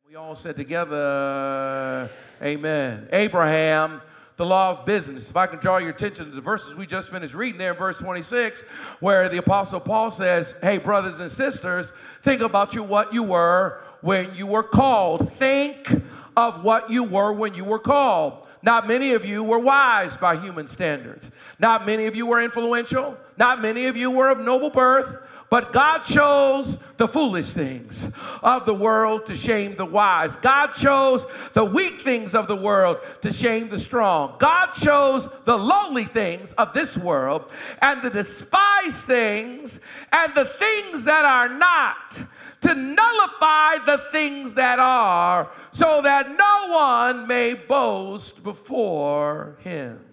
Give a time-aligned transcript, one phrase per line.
[0.07, 2.11] We all said together,
[2.43, 3.07] Amen.
[3.11, 4.03] Abraham,
[4.37, 5.31] the law of business.
[5.31, 7.77] If I can draw your attention to the verses we just finished reading there in
[7.77, 8.61] verse 26,
[8.99, 13.81] where the Apostle Paul says, Hey, brothers and sisters, think about you what you were
[14.01, 15.33] when you were called.
[15.39, 15.89] Think
[16.37, 18.45] of what you were when you were called.
[18.61, 21.31] Not many of you were wise by human standards.
[21.59, 23.17] Not many of you were influential.
[23.37, 25.17] Not many of you were of noble birth.
[25.49, 28.09] But God chose the foolish things
[28.43, 30.35] of the world to shame the wise.
[30.35, 34.35] God chose the weak things of the world to shame the strong.
[34.37, 37.49] God chose the lowly things of this world
[37.81, 39.79] and the despised things
[40.11, 42.21] and the things that are not
[42.61, 50.05] to nullify the things that are, so that no one may boast before him.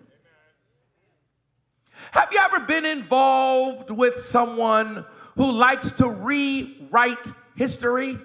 [2.12, 5.04] Have you ever been involved with someone
[5.36, 8.18] who likes to rewrite history?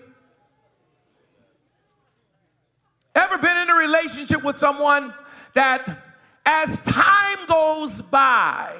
[3.16, 5.14] Ever been in a relationship with someone
[5.54, 6.06] that
[6.46, 8.76] as time goes by,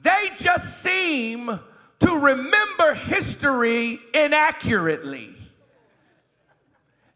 [0.00, 1.60] they just seem
[2.00, 5.34] to remember history inaccurately.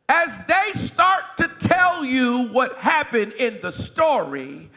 [0.08, 4.70] As they start to tell you what happened in the story,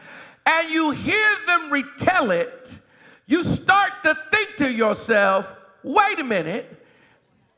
[0.46, 2.78] and you hear them retell it,
[3.26, 6.84] you start to think to yourself, wait a minute,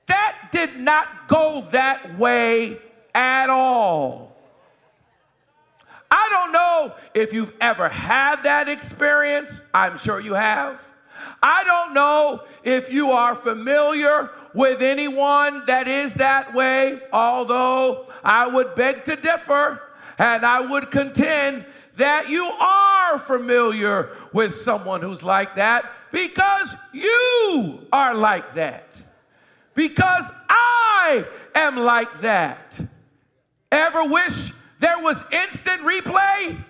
[0.06, 2.78] that did not go that way
[3.14, 4.36] at all.
[6.10, 9.60] I don't know if you've ever had that experience.
[9.74, 10.86] I'm sure you have.
[11.42, 18.46] I don't know if you are familiar with anyone that is that way, although I
[18.46, 19.82] would beg to differ
[20.18, 21.66] and I would contend
[21.96, 29.02] that you are familiar with someone who's like that because you are like that.
[29.74, 32.80] Because I am like that.
[33.70, 36.64] Ever wish there was instant replay?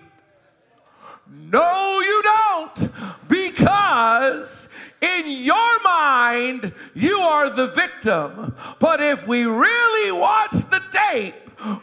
[1.31, 2.89] No, you don't.
[3.27, 4.69] Because
[5.01, 8.55] in your mind, you are the victim.
[8.79, 11.35] But if we really watch the tape,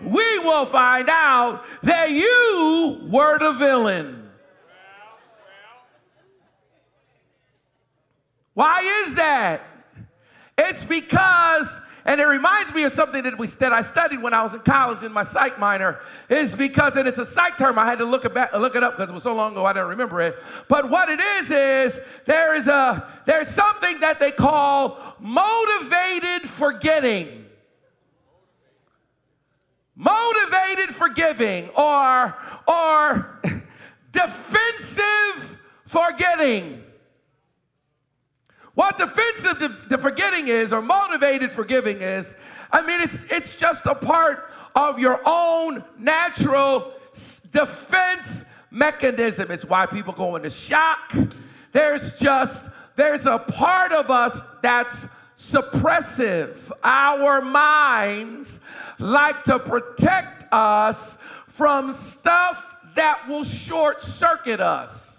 [0.02, 4.30] we will find out that you were the villain.
[8.54, 9.62] Why is that?
[10.56, 14.42] It's because and it reminds me of something that we that I studied when I
[14.42, 16.00] was in college in my psych minor.
[16.28, 17.78] Is because and it's a psych term.
[17.78, 19.64] I had to look it back, look it up because it was so long ago
[19.64, 20.36] I don't remember it.
[20.68, 27.46] But what it is is there is a there's something that they call motivated forgetting.
[29.96, 32.36] Motivated forgiving or
[32.68, 33.40] or
[34.12, 36.84] defensive forgetting.
[38.74, 42.34] What defensive the forgetting is, or motivated forgiving is,
[42.72, 46.92] I mean, it's, it's just a part of your own natural
[47.52, 49.52] defense mechanism.
[49.52, 51.14] It's why people go into shock.
[51.70, 56.72] There's just, there's a part of us that's suppressive.
[56.82, 58.58] Our minds
[58.98, 65.13] like to protect us from stuff that will short circuit us.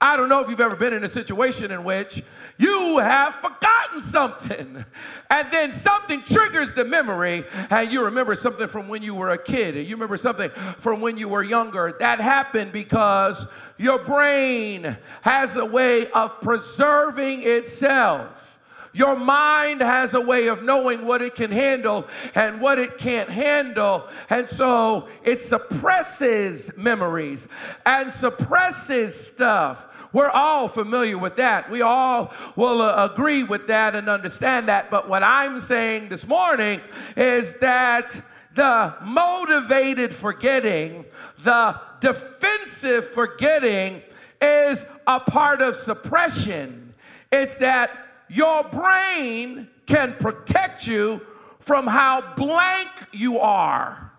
[0.00, 2.22] I don't know if you've ever been in a situation in which
[2.58, 4.84] you have forgotten something
[5.30, 9.38] and then something triggers the memory and you remember something from when you were a
[9.38, 11.96] kid you remember something from when you were younger.
[11.98, 13.46] That happened because
[13.78, 18.53] your brain has a way of preserving itself
[18.94, 23.28] your mind has a way of knowing what it can handle and what it can't
[23.28, 24.08] handle.
[24.30, 27.48] And so it suppresses memories
[27.84, 29.88] and suppresses stuff.
[30.12, 31.68] We're all familiar with that.
[31.68, 34.88] We all will uh, agree with that and understand that.
[34.88, 36.80] But what I'm saying this morning
[37.16, 38.22] is that
[38.54, 41.04] the motivated forgetting,
[41.42, 44.02] the defensive forgetting,
[44.40, 46.94] is a part of suppression.
[47.32, 48.03] It's that
[48.34, 51.20] your brain can protect you
[51.60, 54.12] from how blank you are.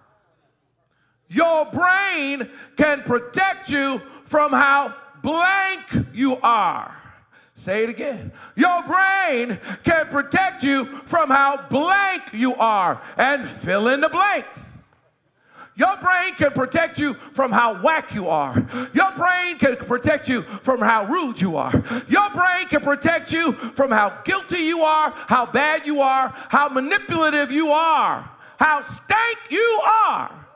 [1.28, 6.96] Your brain can protect you from how blank you are.
[7.56, 8.32] Say it again.
[8.56, 14.75] Your brain can protect you from how blank you are and fill in the blanks.
[15.78, 18.66] Your brain can protect you from how whack you are.
[18.94, 21.74] Your brain can protect you from how rude you are.
[22.08, 26.70] Your brain can protect you from how guilty you are, how bad you are, how
[26.70, 30.48] manipulative you are, how stank you are,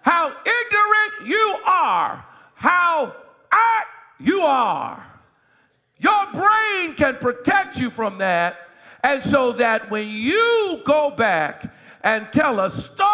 [0.00, 2.24] how ignorant you are,
[2.54, 3.14] how
[3.52, 3.86] art
[4.18, 5.06] you are.
[5.98, 8.56] Your brain can protect you from that.
[9.02, 13.09] And so that when you go back and tell a story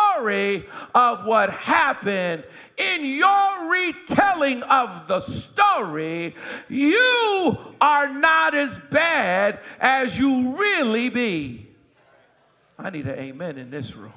[0.95, 2.45] of what happened
[2.77, 6.35] in your retelling of the story,
[6.69, 11.67] you are not as bad as you really be.
[12.79, 14.13] I need an amen in this room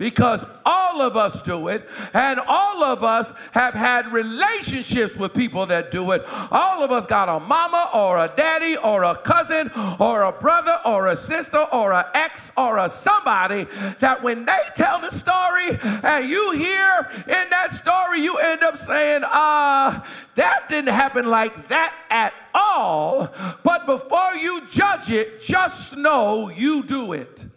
[0.00, 5.66] because all of us do it, and all of us have had relationships with people
[5.66, 6.22] that do it.
[6.50, 10.78] All of us got a mama or a daddy or a cousin or a brother
[10.86, 13.66] or a sister or an ex or a somebody
[13.98, 18.78] that when they tell the story and you hear in that story, you end up
[18.78, 20.00] saying, uh,
[20.36, 23.28] that didn't happen like that at all.
[23.62, 27.49] But before you judge it, just know you do it.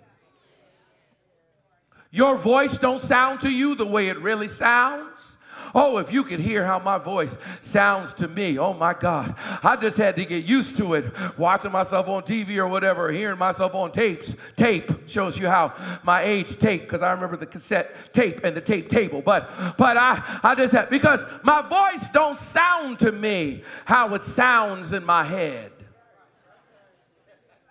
[2.13, 5.39] Your voice don't sound to you the way it really sounds.
[5.74, 8.60] Oh, if you could hear how my voice sounds to me.
[8.60, 9.33] Oh my God.
[9.63, 11.12] I just had to get used to it.
[11.39, 14.36] Watching myself on TV or whatever, hearing myself on tapes.
[14.56, 15.74] Tape shows you how
[16.04, 19.24] my age tape, because I remember the cassette tape and the tape table.
[19.24, 19.50] But
[19.80, 24.94] but I, I just had because my voice don't sound to me how it sounds
[24.94, 25.73] in my head.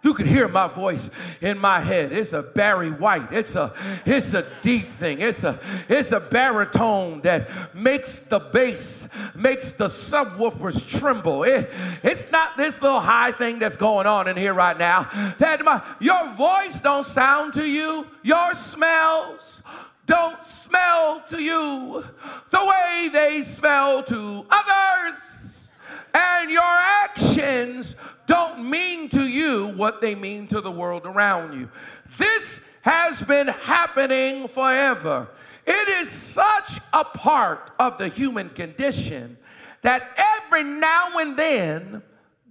[0.03, 1.11] You can hear my voice
[1.41, 2.11] in my head.
[2.11, 3.33] It's a Barry White.
[3.33, 3.73] It's a
[4.05, 5.21] it's a deep thing.
[5.21, 11.45] It's a it's a baritone that makes the bass, makes the subwoofers tremble.
[11.45, 11.71] It,
[12.03, 15.09] it's not this little high thing that's going on in here right now.
[15.39, 18.05] That my your voice don't sound to you.
[18.25, 19.63] Your smells
[20.07, 22.05] don't smell to you
[22.51, 25.69] the way they smell to others.
[26.13, 27.95] And your actions
[28.33, 31.69] don't mean to you what they mean to the world around you.
[32.17, 35.29] This has been happening forever.
[35.67, 39.37] It is such a part of the human condition
[39.83, 42.03] that every now and then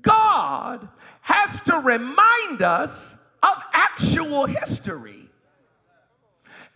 [0.03, 0.87] God
[1.21, 5.27] has to remind us of actual history.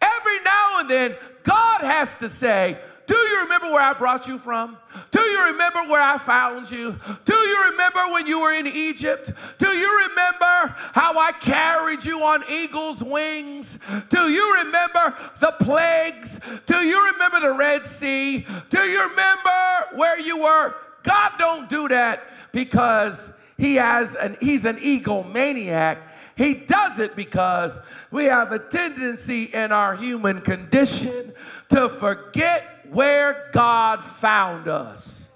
[0.01, 4.37] Every now and then, God has to say, do you remember where I brought you
[4.37, 4.77] from?
[5.11, 6.95] Do you remember where I found you?
[7.23, 9.31] Do you remember when you were in Egypt?
[9.57, 13.79] Do you remember how I carried you on eagle's wings?
[14.09, 16.39] Do you remember the plagues?
[16.65, 18.45] Do you remember the Red Sea?
[18.69, 20.75] Do you remember where you were?
[21.03, 25.99] God don't do that because he has an he's an egomaniac.
[26.35, 27.79] He does it because
[28.11, 31.33] we have a tendency in our human condition
[31.69, 35.29] to forget where God found us.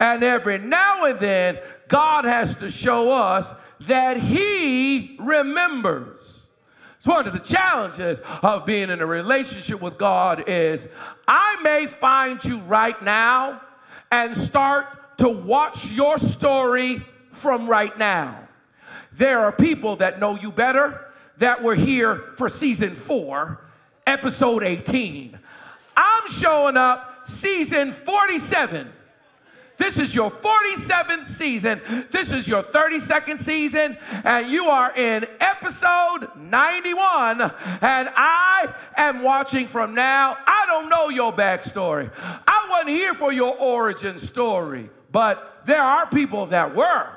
[0.00, 1.58] And every now and then,
[1.88, 6.42] God has to show us that He remembers.
[6.98, 10.88] So one of the challenges of being in a relationship with God is
[11.26, 13.60] I may find you right now
[14.10, 18.48] and start to watch your story from right now.
[19.12, 23.61] There are people that know you better that were here for season four
[24.06, 25.38] episode 18.
[25.96, 28.92] I'm showing up season 47.
[29.78, 31.80] This is your 47th season.
[32.10, 37.40] This is your 32nd season, and you are in episode 91.
[37.40, 37.52] And
[38.14, 40.38] I am watching from now.
[40.46, 42.12] I don't know your backstory.
[42.16, 47.08] I wasn't here for your origin story, but there are people that were.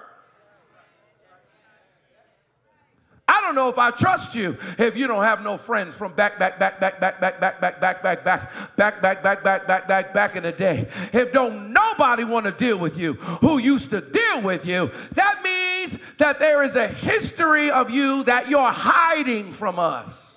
[3.28, 6.40] I don't know if I trust you if you don't have no friends from back,
[6.40, 9.88] back, back, back, back, back, back, back, back, back, back, back, back, back, back, back,
[9.88, 10.88] back, back in the day.
[11.14, 15.42] If don't nobody want to deal with you who used to deal with you, that
[15.44, 20.35] means that there is a history of you that you're hiding from us.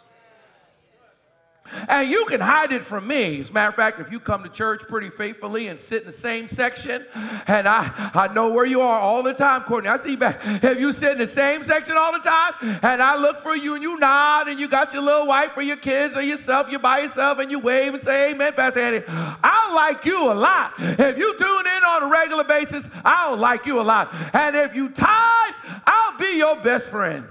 [1.88, 3.40] And you can hide it from me.
[3.40, 6.06] As a matter of fact, if you come to church pretty faithfully and sit in
[6.06, 7.06] the same section,
[7.46, 9.88] and I, I know where you are all the time, Courtney.
[9.88, 10.40] I see you back.
[10.44, 13.74] If you sit in the same section all the time, and I look for you
[13.74, 16.80] and you nod and you got your little wife or your kids or yourself, you're
[16.80, 19.04] by yourself and you wave and say, Amen, Pastor Andy.
[19.08, 20.74] I like you a lot.
[20.78, 24.14] If you tune in on a regular basis, I'll like you a lot.
[24.32, 25.54] And if you tithe,
[25.86, 27.26] I'll be your best friend.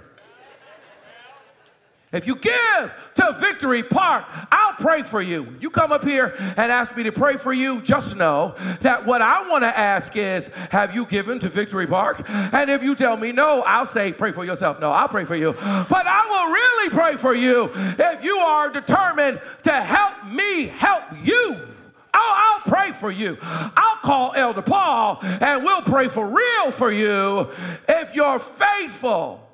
[2.17, 5.55] If you give to Victory Park, I'll pray for you.
[5.59, 9.21] You come up here and ask me to pray for you, just know that what
[9.21, 12.27] I want to ask is, have you given to Victory Park?
[12.27, 14.79] And if you tell me no, I'll say, pray for yourself.
[14.79, 15.53] No, I'll pray for you.
[15.53, 21.03] But I will really pray for you if you are determined to help me help
[21.23, 21.67] you.
[22.15, 23.37] I'll, I'll, pray for you.
[23.41, 27.51] I'll call Elder Paul and we'll pray for real for you
[27.87, 29.46] if you're faithful.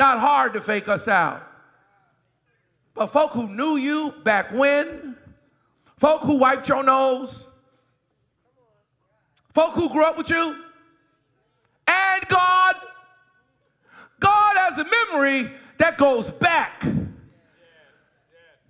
[0.00, 1.46] Not hard to fake us out.
[2.94, 5.14] But folk who knew you back when,
[5.98, 7.50] folk who wiped your nose,
[9.52, 10.56] folk who grew up with you,
[11.86, 12.76] and God,
[14.18, 16.82] God has a memory that goes back.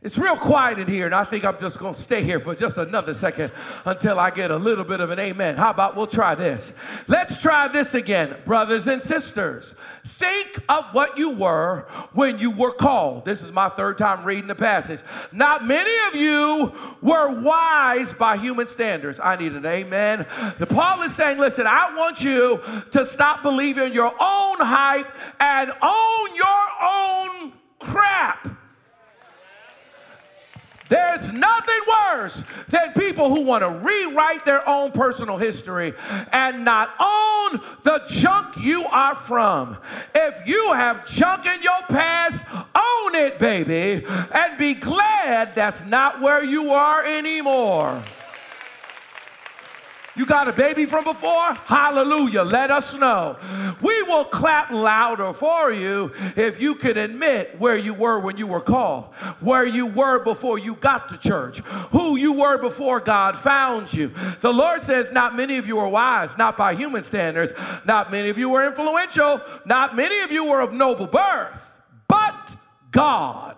[0.03, 2.55] It's real quiet in here, and I think I'm just going to stay here for
[2.55, 3.53] just another second
[3.85, 5.57] until I get a little bit of an amen.
[5.57, 6.73] How about we'll try this?
[7.07, 9.75] Let's try this again, brothers and sisters.
[10.07, 13.27] Think of what you were when you were called.
[13.27, 15.03] This is my third time reading the passage.
[15.33, 19.21] Not many of you were wise by human standards.
[19.23, 20.25] I need an amen.
[20.59, 25.71] The Paul is saying, listen, I want you to stop believing your own hype and
[25.83, 28.60] own your own crap.
[30.91, 35.95] There's nothing worse than people who want to rewrite their own personal history
[36.33, 39.79] and not own the junk you are from.
[40.15, 42.45] If you have junk in your past,
[42.75, 48.03] own it, baby, and be glad that's not where you are anymore.
[50.21, 51.55] You got a baby from before?
[51.65, 52.43] Hallelujah.
[52.43, 53.39] Let us know.
[53.81, 58.47] We will clap louder for you if you can admit where you were when you
[58.47, 61.61] were called, where you were before you got to church,
[61.93, 64.13] who you were before God found you.
[64.43, 67.55] The Lord says, Not many of you are wise, not by human standards,
[67.87, 72.57] not many of you were influential, not many of you were of noble birth, but
[72.91, 73.57] God.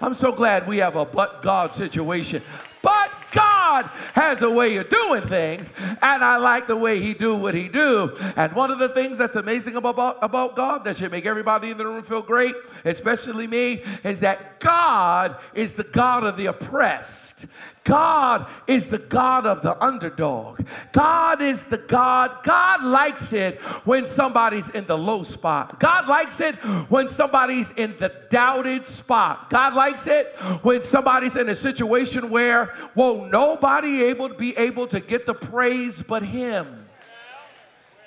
[0.00, 2.42] I'm so glad we have a but God situation.
[2.86, 7.34] But God has a way of doing things, and I like the way He do
[7.34, 8.14] what He do.
[8.36, 11.78] And one of the things that's amazing about, about God that should make everybody in
[11.78, 17.46] the room feel great, especially me, is that God is the God of the oppressed.
[17.86, 20.66] God is the God of the underdog.
[20.92, 22.42] God is the God.
[22.42, 25.78] God likes it when somebody's in the low spot.
[25.78, 26.56] God likes it
[26.90, 29.50] when somebody's in the doubted spot.
[29.50, 34.88] God likes it when somebody's in a situation where won't nobody able to be able
[34.88, 36.85] to get the praise but him.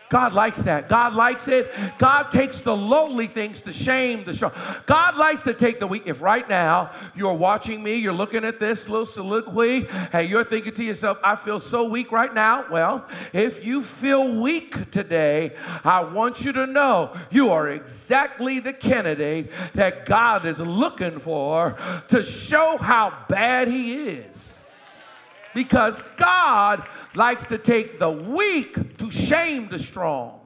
[0.10, 0.90] God likes that.
[0.90, 1.72] God likes it.
[1.98, 4.52] God takes the lowly things to shame the strong.
[4.86, 6.04] God likes to take the weak.
[6.06, 10.74] If right now you're watching me, you're looking at this little soliloquy, and you're thinking
[10.74, 12.66] to yourself, I feel so weak right now.
[12.70, 18.74] Well, if you feel weak today, I want you to know you are exactly the
[18.74, 24.59] candidate that God is looking for to show how bad He is.
[25.54, 30.40] Because God likes to take the weak to shame the strong.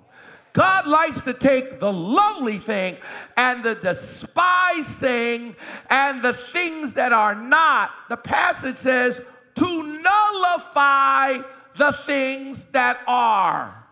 [0.53, 2.97] God likes to take the lowly thing
[3.35, 5.55] and the despised thing
[5.89, 7.91] and the things that are not.
[8.07, 9.19] The passage says
[9.55, 11.39] to nullify
[11.75, 13.83] the things that are.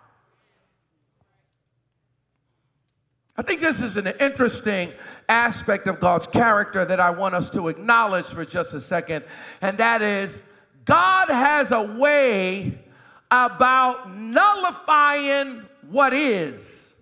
[3.38, 4.92] I think this is an interesting
[5.28, 9.26] aspect of God's character that I want us to acknowledge for just a second,
[9.62, 10.44] and that is
[10.86, 12.78] God has a way
[13.30, 16.96] about nullifying what is.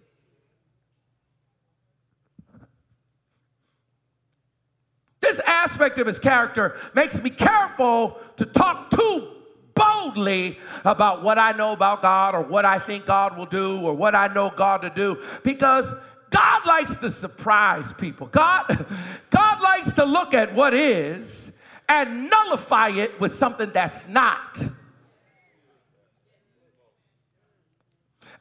[5.22, 9.28] This aspect of his character makes me careful to talk too
[9.76, 13.94] boldly about what I know about God or what I think God will do or
[13.94, 15.94] what I know God to do because
[16.30, 18.28] God likes to surprise people.
[18.28, 18.86] God,
[19.30, 21.54] God likes to look at what is
[21.89, 24.62] and nullify it with something that's not.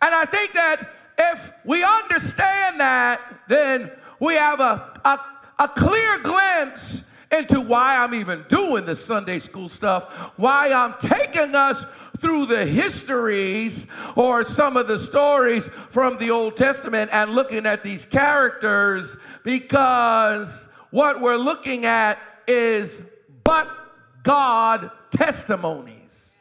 [0.01, 3.91] And I think that if we understand that, then
[4.21, 5.19] we have a, a,
[5.59, 10.05] a clear glimpse into why I'm even doing the Sunday school stuff,
[10.37, 11.85] why I'm taking us
[12.19, 13.87] through the histories
[14.17, 20.69] or some of the stories from the Old Testament and looking at these characters because
[20.91, 23.03] what we're looking at is
[23.49, 23.67] but
[24.25, 26.35] God testimonies.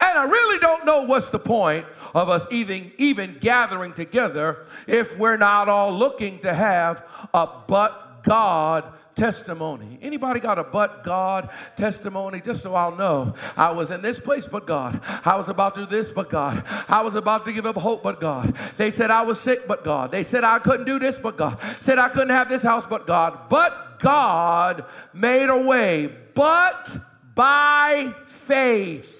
[0.00, 1.86] And I really don't know what's the point
[2.16, 8.24] of us even, even gathering together if we're not all looking to have a but
[8.24, 9.98] God testimony.
[10.02, 12.40] Anybody got a but God testimony?
[12.40, 13.34] Just so I'll know.
[13.56, 15.00] I was in this place, but God.
[15.24, 16.64] I was about to do this, but God.
[16.88, 18.56] I was about to give up hope, but God.
[18.76, 20.10] They said I was sick, but God.
[20.10, 21.58] They said I couldn't do this, but God.
[21.80, 23.48] Said I couldn't have this house, but God.
[23.48, 26.10] But God made a way.
[26.34, 26.96] But
[27.34, 29.10] by faith.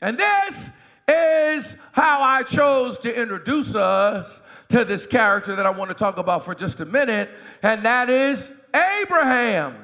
[0.00, 0.70] And this
[1.08, 4.42] is how I chose to introduce us
[4.74, 7.30] to this character that I want to talk about for just a minute,
[7.62, 9.76] and that is Abraham.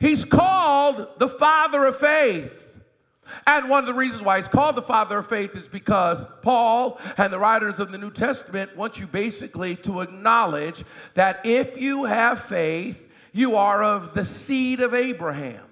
[0.00, 2.58] He's called the father of faith.
[3.46, 6.98] And one of the reasons why he's called the father of faith is because Paul
[7.18, 12.04] and the writers of the New Testament want you basically to acknowledge that if you
[12.04, 15.62] have faith, you are of the seed of Abraham.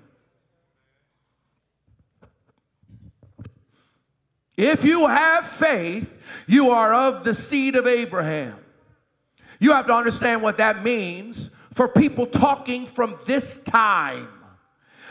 [4.57, 8.57] If you have faith, you are of the seed of Abraham.
[9.59, 14.29] You have to understand what that means for people talking from this time.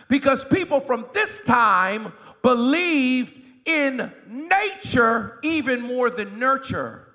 [0.07, 3.33] Because people from this time believed
[3.65, 7.05] in nature even more than nurture.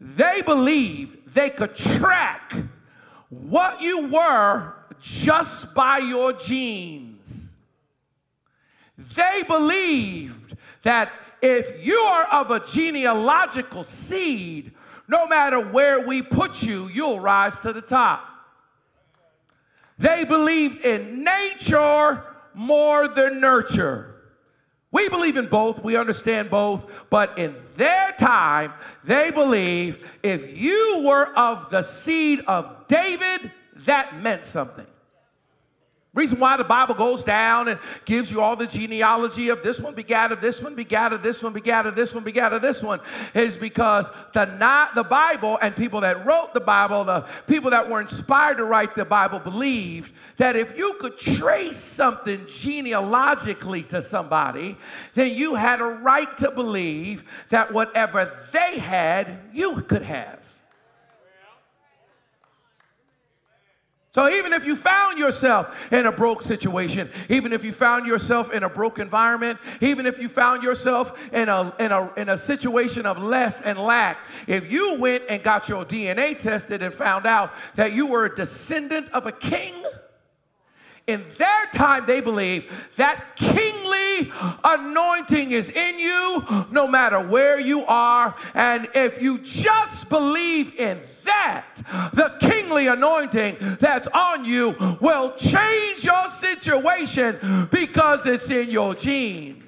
[0.00, 2.54] They believed they could track
[3.28, 7.11] what you were just by your genes.
[8.96, 14.72] They believed that if you are of a genealogical seed,
[15.08, 18.28] no matter where we put you, you'll rise to the top.
[19.98, 24.08] They believed in nature more than nurture.
[24.90, 31.02] We believe in both, we understand both, but in their time, they believed if you
[31.04, 33.50] were of the seed of David,
[33.86, 34.86] that meant something.
[36.14, 39.94] Reason why the Bible goes down and gives you all the genealogy of this one
[39.94, 42.82] begat of this one begat of this one begat of this one begat of this
[42.82, 43.00] one
[43.32, 47.88] is because the not the Bible and people that wrote the Bible, the people that
[47.88, 54.02] were inspired to write the Bible, believed that if you could trace something genealogically to
[54.02, 54.76] somebody,
[55.14, 60.41] then you had a right to believe that whatever they had, you could have.
[64.14, 68.52] So even if you found yourself in a broke situation, even if you found yourself
[68.52, 72.36] in a broke environment, even if you found yourself in a, in a, in a
[72.36, 77.24] situation of less and lack, if you went and got your DNA tested and found
[77.24, 79.82] out that you were a descendant of a king,
[81.06, 84.30] in their time, they believe that kingly
[84.62, 88.36] anointing is in you no matter where you are.
[88.54, 91.76] And if you just believe in that,
[92.12, 99.62] the kingly anointing that's on you will change your situation because it's in your genes.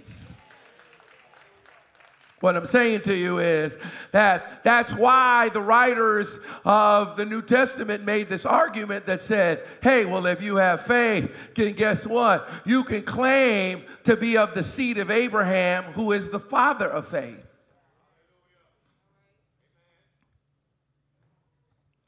[2.45, 3.79] What I'm saying to you is
[4.13, 10.05] that that's why the writers of the New Testament made this argument that said, hey,
[10.05, 12.47] well, if you have faith, then guess what?
[12.67, 17.09] You can claim to be of the seed of Abraham, who is the father of
[17.09, 17.44] faith.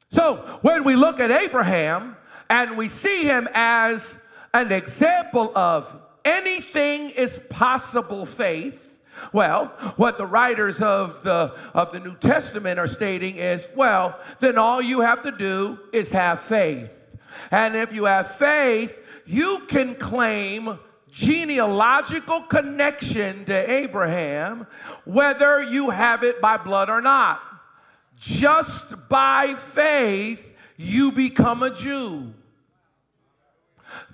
[0.09, 2.15] So when we look at Abraham
[2.49, 4.21] and we see him as
[4.53, 5.93] an example of
[6.23, 8.99] anything is possible faith,
[9.33, 14.57] well, what the writers of the, of the New Testament are stating is, well, then
[14.57, 16.93] all you have to do is have faith.
[17.51, 20.79] And if you have faith, you can claim
[21.11, 24.67] genealogical connection to Abraham,
[25.05, 27.41] whether you have it by blood or not.
[28.19, 32.33] Just by faith, you become a Jew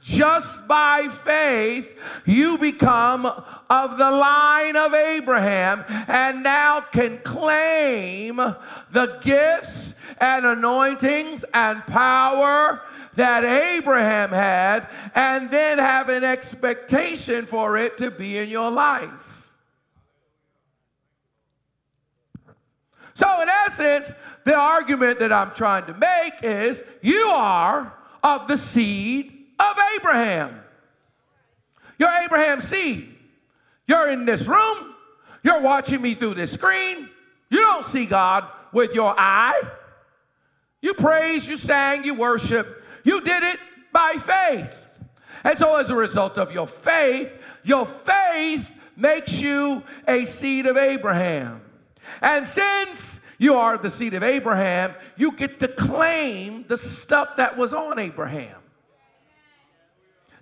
[0.01, 9.19] just by faith, you become of the line of Abraham and now can claim the
[9.21, 12.81] gifts and anointings and power
[13.15, 19.32] that Abraham had, and then have an expectation for it to be in your life.
[23.15, 24.11] So, in essence,
[24.43, 30.59] the argument that I'm trying to make is you are of the seed of Abraham.
[31.97, 33.15] You're Abraham's seed.
[33.87, 34.95] You're in this room.
[35.43, 37.09] You're watching me through this screen.
[37.49, 39.61] You don't see God with your eye.
[40.81, 42.83] You praise, you sang, you worship.
[43.03, 43.59] You did it
[43.91, 44.99] by faith.
[45.43, 47.31] And so, as a result of your faith,
[47.63, 51.61] your faith makes you a seed of Abraham.
[52.21, 57.57] And since you are the seed of Abraham, you get to claim the stuff that
[57.57, 58.57] was on Abraham.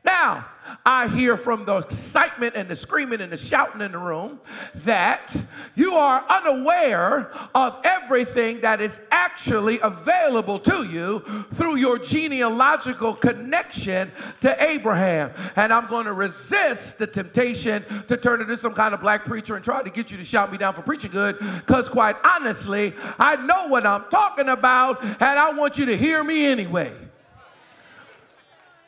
[0.03, 0.47] Now,
[0.86, 4.39] I hear from the excitement and the screaming and the shouting in the room
[4.76, 5.36] that
[5.76, 11.19] you are unaware of everything that is actually available to you
[11.54, 15.32] through your genealogical connection to Abraham.
[15.56, 19.56] And I'm going to resist the temptation to turn into some kind of black preacher
[19.56, 22.93] and try to get you to shout me down for preaching good, because quite honestly,
[23.19, 26.93] I know what I'm talking about, and I want you to hear me anyway.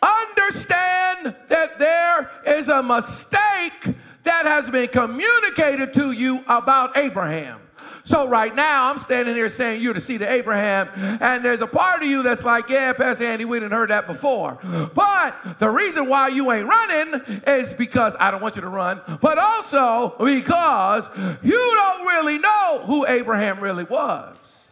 [0.04, 7.62] Understand that there is a mistake that has been communicated to you about Abraham.
[8.06, 10.90] So right now, I'm standing here saying you're the seed of Abraham,
[11.22, 14.08] and there's a part of you that's like, yeah, Pastor Andy, we didn't heard that
[14.08, 14.60] before.
[14.94, 19.02] But the reason why you ain't running is because I don't want you to run,
[19.22, 21.10] but also because
[21.42, 24.70] you don't really know who Abraham really was.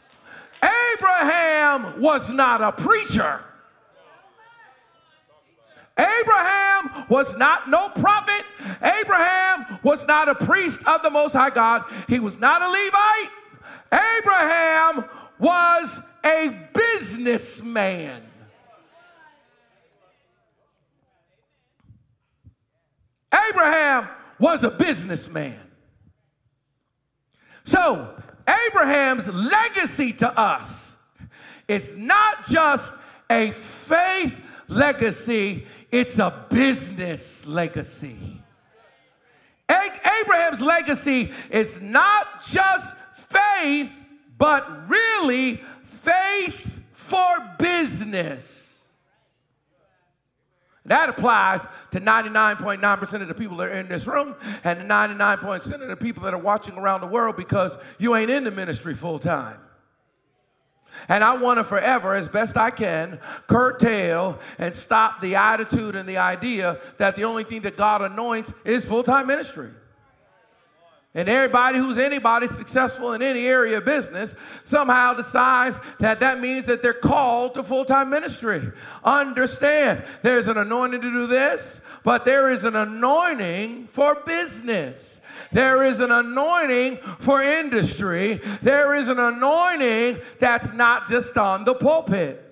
[0.62, 3.46] Abraham was not a preacher.
[6.02, 8.44] Abraham was not no prophet.
[8.82, 11.84] Abraham was not a priest of the Most High God.
[12.08, 13.30] He was not a Levite.
[13.92, 15.06] Abraham
[15.38, 18.24] was a businessman.
[23.50, 24.08] Abraham
[24.40, 25.60] was a businessman.
[27.64, 28.16] So,
[28.68, 30.98] Abraham's legacy to us
[31.68, 32.94] is not just
[33.30, 34.36] a faith
[34.68, 38.42] legacy, it's a business legacy.
[39.70, 43.92] Abraham's legacy is not just faith,
[44.38, 48.88] but really faith for business.
[50.86, 55.88] That applies to 99.9% of the people that are in this room and 99% of
[55.88, 59.20] the people that are watching around the world because you ain't in the ministry full
[59.20, 59.60] time.
[61.10, 66.08] And I want to forever, as best I can, curtail and stop the attitude and
[66.08, 69.72] the idea that the only thing that God anoints is full time ministry.
[71.14, 76.66] And everybody who's anybody successful in any area of business somehow decides that that means
[76.66, 78.72] that they're called to full time ministry.
[79.04, 85.20] Understand, there's an anointing to do this, but there is an anointing for business.
[85.52, 88.40] There is an anointing for industry.
[88.62, 92.51] There is an anointing that's not just on the pulpit.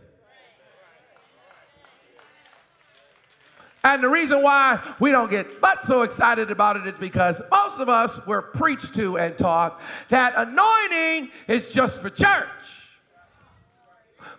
[3.84, 7.80] And the reason why we don't get but so excited about it is because most
[7.80, 12.50] of us were preached to and taught that anointing is just for church.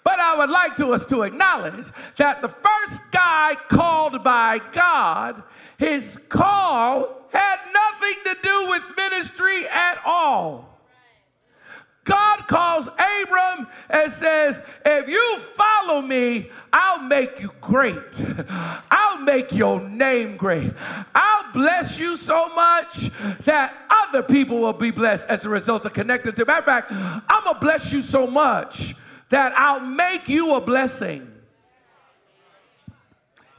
[0.04, 5.42] But I would like to us to acknowledge that the first guy called by God,
[5.78, 10.79] his call had nothing to do with ministry at all.
[12.10, 17.94] God calls Abram and says, If you follow me, I'll make you great.
[18.90, 20.72] I'll make your name great.
[21.14, 23.10] I'll bless you so much
[23.44, 26.44] that other people will be blessed as a result of connecting to.
[26.44, 28.96] Matter of fact, I'm going to bless you so much
[29.28, 31.29] that I'll make you a blessing.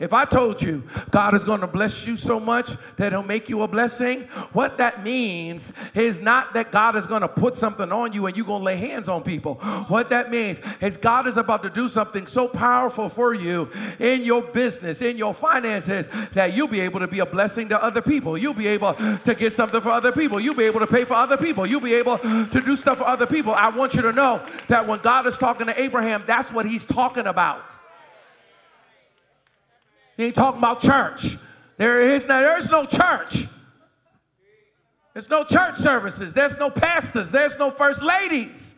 [0.02, 3.50] If I told you God is going to bless you so much that He'll make
[3.50, 7.92] you a blessing, what that means is not that God is going to put something
[7.92, 9.56] on you and you're going to lay hands on people.
[9.88, 14.24] What that means is God is about to do something so powerful for you in
[14.24, 18.02] your business, in your finances, that you'll be able to be a blessing to other
[18.02, 18.36] people.
[18.36, 20.40] You'll be able to get something for other people.
[20.40, 21.68] You'll be able to pay for other people.
[21.68, 23.54] You'll be able to do stuff for other people.
[23.54, 26.86] I want you to know that when God is talking to Abraham, that's what He's
[26.86, 27.71] talking about.
[30.22, 31.36] He ain't talking about church.
[31.78, 33.48] There is no, there is no church.
[35.14, 36.36] There's no church services.
[36.36, 37.32] There's no pastors.
[37.32, 38.76] There's no first ladies.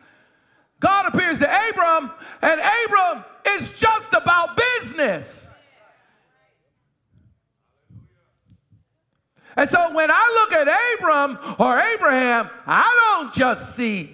[0.80, 5.52] God appears to Abram, and Abram is just about business.
[9.54, 14.10] And so when I look at Abram or Abraham, I don't just see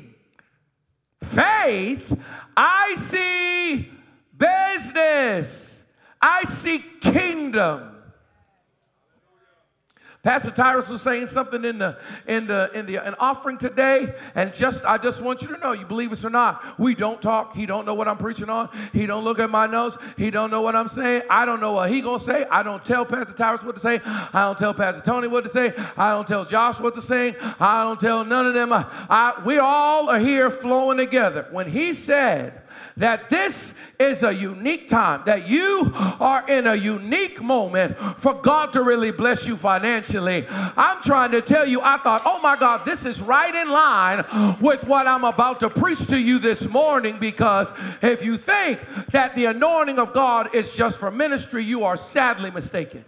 [1.22, 2.12] faith,
[2.56, 3.88] I see
[4.36, 5.84] business.
[6.20, 8.00] I seek kingdom.
[10.22, 14.54] Pastor Tyrus was saying something in the in the in the an offering today, and
[14.54, 17.56] just I just want you to know, you believe us or not, we don't talk.
[17.56, 18.68] He don't know what I'm preaching on.
[18.92, 19.96] He don't look at my notes.
[20.18, 21.22] He don't know what I'm saying.
[21.30, 22.44] I don't know what he gonna say.
[22.50, 24.02] I don't tell Pastor Tyrus what to say.
[24.04, 25.72] I don't tell Pastor Tony what to say.
[25.96, 27.34] I don't tell Josh what to say.
[27.58, 28.74] I don't tell none of them.
[28.74, 31.46] I, I, we all are here flowing together.
[31.50, 32.60] When he said
[32.96, 38.72] that this is a unique time, that you are in a unique moment for God
[38.72, 40.46] to really bless you financially.
[40.48, 44.24] I'm trying to tell you, I thought, oh my God, this is right in line
[44.60, 47.72] with what I'm about to preach to you this morning because
[48.02, 52.50] if you think that the anointing of God is just for ministry, you are sadly
[52.50, 53.04] mistaken.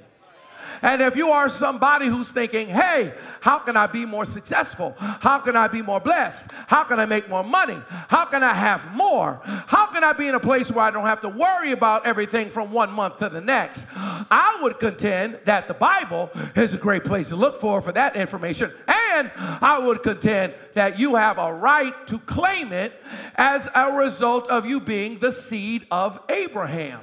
[0.83, 4.95] And if you are somebody who's thinking, hey, how can I be more successful?
[4.99, 6.51] How can I be more blessed?
[6.67, 7.81] How can I make more money?
[8.09, 9.41] How can I have more?
[9.45, 12.51] How can I be in a place where I don't have to worry about everything
[12.51, 13.87] from one month to the next?
[13.95, 18.17] I would contend that the Bible is a great place to look for for that
[18.17, 18.73] information.
[18.89, 22.93] And I would contend that you have a right to claim it
[23.37, 27.01] as a result of you being the seed of Abraham.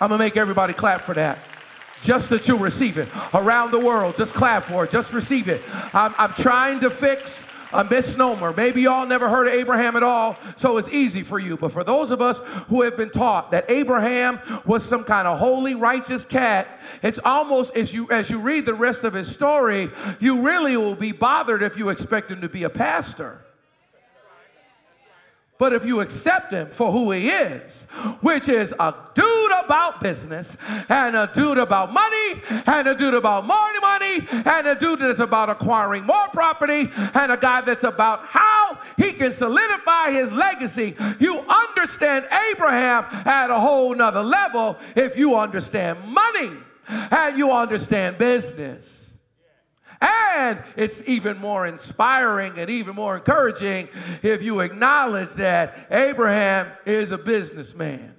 [0.00, 1.38] I'm gonna make everybody clap for that.
[2.02, 3.08] Just that you'll receive it.
[3.32, 4.90] Around the world, just clap for it.
[4.90, 5.62] Just receive it.
[5.94, 8.52] I'm, I'm trying to fix a misnomer.
[8.52, 11.56] Maybe y'all never heard of Abraham at all, so it's easy for you.
[11.56, 15.38] But for those of us who have been taught that Abraham was some kind of
[15.38, 16.68] holy, righteous cat,
[17.02, 20.94] it's almost as you as you read the rest of his story, you really will
[20.94, 23.40] be bothered if you expect him to be a pastor.
[25.58, 27.84] But if you accept him for who he is,
[28.20, 30.56] which is a dude about business,
[30.88, 35.18] and a dude about money, and a dude about more money, and a dude that's
[35.18, 40.94] about acquiring more property, and a guy that's about how he can solidify his legacy,
[41.18, 46.52] you understand Abraham at a whole nother level if you understand money
[46.88, 49.05] and you understand business.
[50.00, 53.88] And it's even more inspiring and even more encouraging
[54.22, 58.15] if you acknowledge that Abraham is a businessman.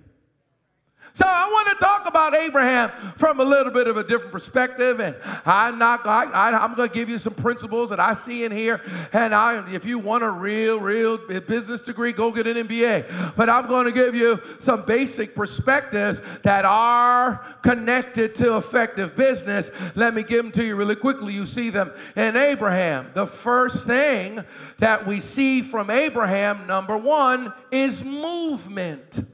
[1.18, 5.00] So I want to talk about Abraham from a little bit of a different perspective,
[5.00, 5.16] and
[5.48, 6.06] I'm not.
[6.06, 8.82] I, am going to give you some principles that I see in here.
[9.12, 13.36] And I, if you want a real, real business degree, go get an MBA.
[13.36, 19.72] But I'm going to give you some basic perspectives that are connected to effective business.
[19.96, 21.34] Let me give them to you really quickly.
[21.34, 23.10] You see them in Abraham.
[23.16, 24.44] The first thing
[24.78, 29.26] that we see from Abraham, number one, is movement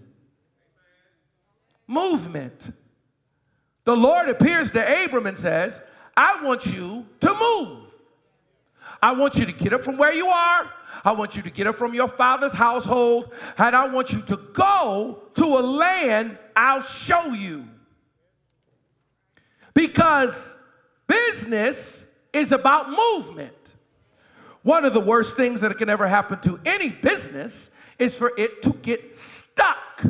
[1.88, 2.74] movement.
[3.86, 5.82] The Lord appears to Abram and says,
[6.16, 7.94] I want you to move.
[9.02, 10.72] I want you to get up from where you are.
[11.04, 13.34] I want you to get up from your father's household.
[13.58, 17.68] And I want you to go to a land I'll show you.
[19.74, 20.58] Because
[21.08, 23.76] business is about movement.
[24.62, 28.62] One of the worst things that can ever happen to any business is for it
[28.64, 30.06] to get stuck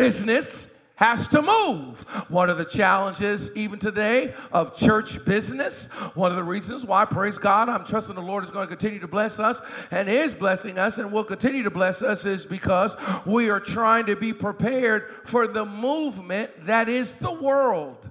[0.00, 2.00] business has to move.
[2.30, 7.36] One of the challenges, even today, of church business, one of the reasons why, praise
[7.36, 9.60] God, I'm trusting the Lord is going to continue to bless us
[9.90, 14.06] and is blessing us and will continue to bless us is because we are trying
[14.06, 18.08] to be prepared for the movement that is the world.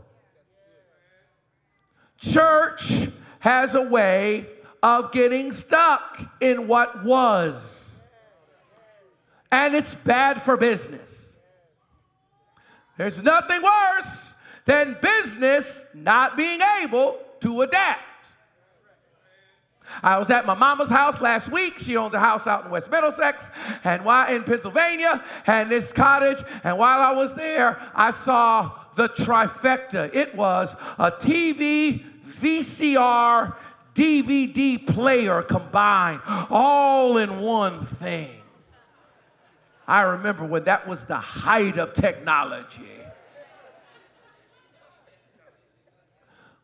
[2.19, 3.07] Church
[3.39, 4.45] has a way
[4.83, 8.03] of getting stuck in what was,
[9.51, 11.28] and it's bad for business.
[12.99, 14.35] There's nothing worse
[14.65, 18.03] than business not being able to adapt.
[20.03, 21.79] I was at my mama's house last week.
[21.79, 23.51] She owns a house out in West Middlesex
[23.85, 26.43] and why in Pennsylvania and this cottage.
[26.65, 30.13] And while I was there, I saw the trifecta.
[30.13, 33.55] It was a TV, VCR,
[33.95, 38.38] DVD player combined, all in one thing.
[39.89, 42.83] I remember when that was the height of technology.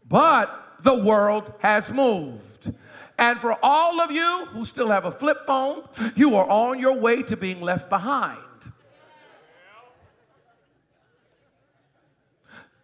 [0.08, 2.72] But the world has moved.
[3.18, 5.86] And for all of you who still have a flip phone,
[6.16, 8.38] you are on your way to being left behind.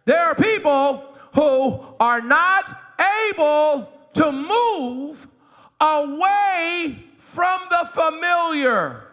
[0.04, 2.80] There are people who are not
[3.30, 5.28] able to move
[5.80, 9.11] away from the familiar.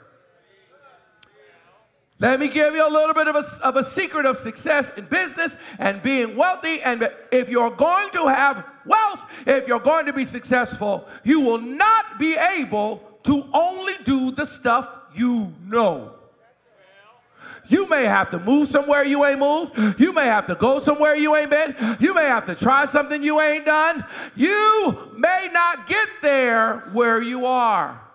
[2.21, 5.05] Let me give you a little bit of a, of a secret of success in
[5.05, 6.82] business and being wealthy.
[6.82, 11.62] And if you're going to have wealth, if you're going to be successful, you will
[11.62, 16.15] not be able to only do the stuff you know.
[17.69, 19.99] You may have to move somewhere you ain't moved.
[19.99, 21.97] You may have to go somewhere you ain't been.
[21.99, 24.03] You may have to try something you ain't done.
[24.36, 28.09] You may not get there where you are.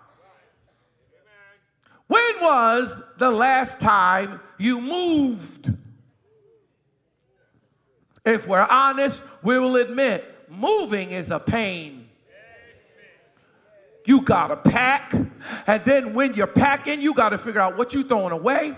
[2.07, 5.73] When was the last time you moved?
[8.23, 12.09] If we're honest, we will admit moving is a pain.
[14.05, 15.13] You gotta pack,
[15.65, 18.75] and then when you're packing, you gotta figure out what you're throwing away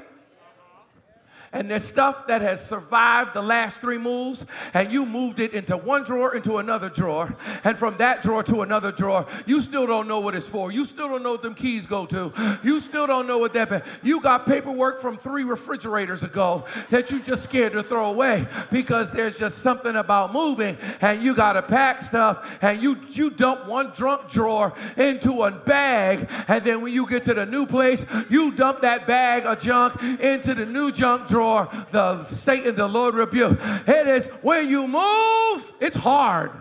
[1.58, 5.76] and there's stuff that has survived the last three moves, and you moved it into
[5.76, 10.08] one drawer, into another drawer, and from that drawer to another drawer, you still don't
[10.08, 10.72] know what it's for.
[10.72, 12.32] You still don't know what them keys go to.
[12.63, 13.86] You still don't know what that.
[14.04, 19.10] You got paperwork from three refrigerators ago that you just scared to throw away because
[19.10, 23.65] there's just something about moving, and you got to pack stuff, and you you dump
[23.65, 28.06] one drunk drawer into a bag, and then when you get to the new place,
[28.30, 31.46] you dump that bag of junk into the new junk drawer.
[31.91, 33.57] The Satan, the Lord rebuke.
[33.88, 36.51] It is when you move, it's hard.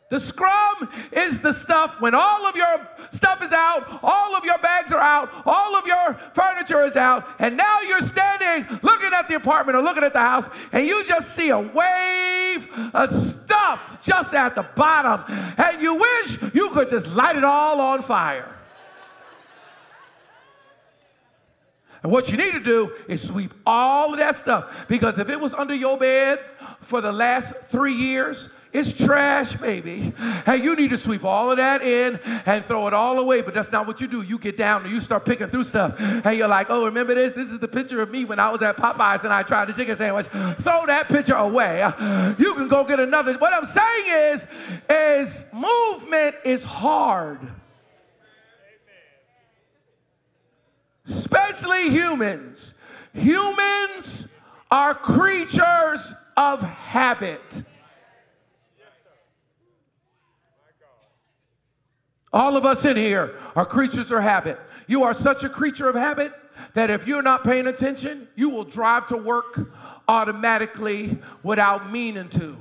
[0.10, 4.58] The scrum is the stuff when all of your stuff is out, all of your
[4.58, 9.28] bags are out, all of your furniture is out, and now you're standing looking at
[9.28, 14.04] the apartment or looking at the house, and you just see a wave of stuff
[14.04, 15.24] just at the bottom,
[15.58, 18.56] and you wish you could just light it all on fire.
[22.02, 25.40] And what you need to do is sweep all of that stuff because if it
[25.40, 26.40] was under your bed
[26.80, 30.14] for the last three years, it's trash, baby.
[30.46, 33.42] Hey, you need to sweep all of that in and throw it all away.
[33.42, 34.22] But that's not what you do.
[34.22, 35.96] You get down and you start picking through stuff.
[36.00, 37.34] And you're like, oh, remember this?
[37.34, 39.74] This is the picture of me when I was at Popeyes and I tried the
[39.74, 40.28] chicken sandwich.
[40.28, 41.80] Throw that picture away.
[42.38, 43.34] You can go get another.
[43.40, 44.46] What I'm saying is,
[44.88, 47.40] is movement is hard.
[51.08, 52.76] Especially humans.
[53.14, 54.28] Humans
[54.70, 57.64] are creatures of habit.
[62.32, 64.60] All of us in here are creatures of habit.
[64.88, 66.34] You are such a creature of habit
[66.74, 69.72] that if you're not paying attention, you will drive to work
[70.08, 72.58] automatically without meaning to.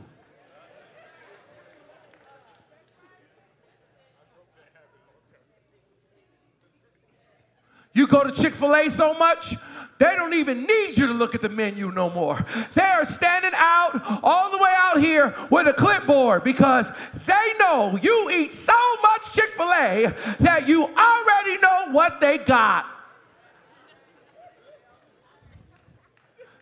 [7.93, 9.57] You go to Chick fil A so much,
[9.99, 12.45] they don't even need you to look at the menu no more.
[12.75, 16.93] They are standing out all the way out here with a clipboard because
[17.27, 22.39] they know you eat so much Chick fil A that you already know what they
[22.39, 22.87] got.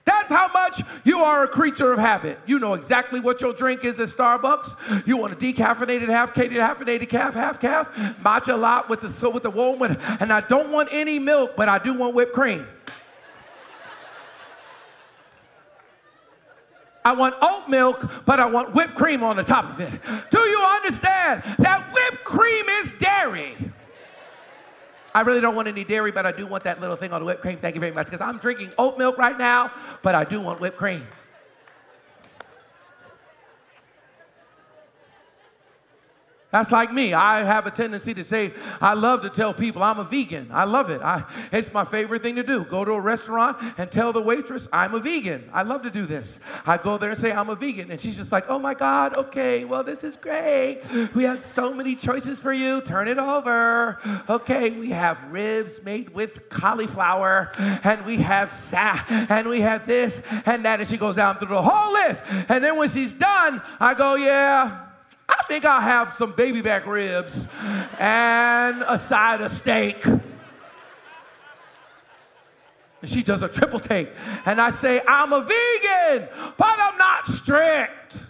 [0.07, 2.39] That's how much you are a creature of habit.
[2.47, 5.07] You know exactly what your drink is at Starbucks.
[5.07, 9.43] You want a decaffeinated, half caffeinated, calf, half calf, matcha lot with the so with
[9.43, 12.67] the with, and I don't want any milk, but I do want whipped cream.
[17.07, 19.93] I want oat milk, but I want whipped cream on the top of it.
[20.29, 23.55] Do you understand that whipped cream is dairy?
[25.15, 27.25] I really don't want any dairy, but I do want that little thing on the
[27.25, 27.59] whipped cream.
[27.59, 28.07] Thank you very much.
[28.07, 29.71] Because I'm drinking oat milk right now,
[30.03, 31.07] but I do want whipped cream.
[36.57, 37.13] That's like me.
[37.13, 40.49] I have a tendency to say, I love to tell people I'm a vegan.
[40.51, 41.03] I love it.
[41.03, 42.65] I, it's my favorite thing to do.
[42.65, 45.51] Go to a restaurant and tell the waitress, I'm a vegan.
[45.53, 46.41] I love to do this.
[46.65, 47.91] I go there and say, I'm a vegan.
[47.91, 50.81] And she's just like, oh my God, okay, well, this is great.
[51.15, 52.81] We have so many choices for you.
[52.81, 53.99] Turn it over.
[54.27, 60.23] Okay, we have ribs made with cauliflower, and we have sa, and we have this
[60.47, 60.81] and that.
[60.81, 62.25] And she goes down through the whole list.
[62.49, 64.86] And then when she's done, I go, yeah,
[65.49, 67.49] think I'll have some baby back ribs
[67.99, 70.05] and a side of steak.
[70.05, 70.31] And
[73.05, 74.11] she does a triple take.
[74.45, 78.27] And I say, I'm a vegan, but I'm not strict.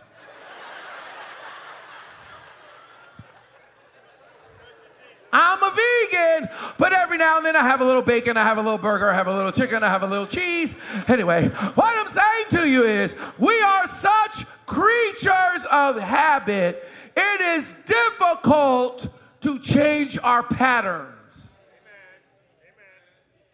[5.33, 6.49] I'm a vegan,
[6.79, 9.11] but every now and then I have a little bacon, I have a little burger,
[9.11, 10.75] I have a little chicken, I have a little cheese.
[11.09, 16.89] Anyway, what I'm saying to you is we are such creatures of habit.
[17.17, 19.09] It is difficult
[19.41, 21.53] to change our patterns.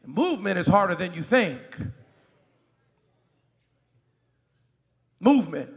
[0.05, 0.15] Amen.
[0.15, 1.61] Movement is harder than you think.
[5.21, 5.71] Movement.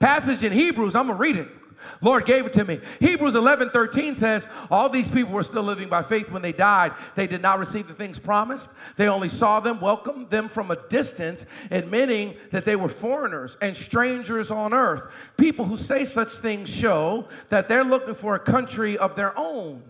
[0.00, 1.59] Passage in Hebrews, I'm going to read it
[2.00, 2.80] Lord gave it to me.
[2.98, 6.92] Hebrews 11 13 says, All these people were still living by faith when they died.
[7.14, 8.70] They did not receive the things promised.
[8.96, 13.76] They only saw them, welcomed them from a distance, admitting that they were foreigners and
[13.76, 15.02] strangers on earth.
[15.36, 19.82] People who say such things show that they're looking for a country of their own.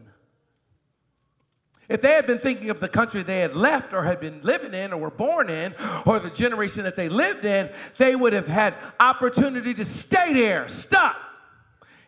[1.91, 4.75] If they had been thinking of the country they had left or had been living
[4.75, 5.75] in or were born in
[6.07, 7.69] or the generation that they lived in,
[7.99, 11.17] they would have had opportunity to stay there, stuck.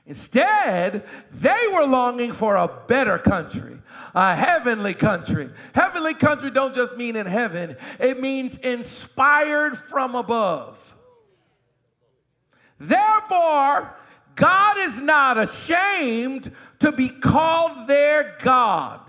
[0.04, 3.78] Instead, they were longing for a better country,
[4.14, 5.48] a heavenly country.
[5.74, 10.96] Heavenly country don't just mean in heaven, it means inspired from above.
[12.78, 13.94] Therefore,
[14.34, 16.50] God is not ashamed
[16.80, 19.00] to be called their God.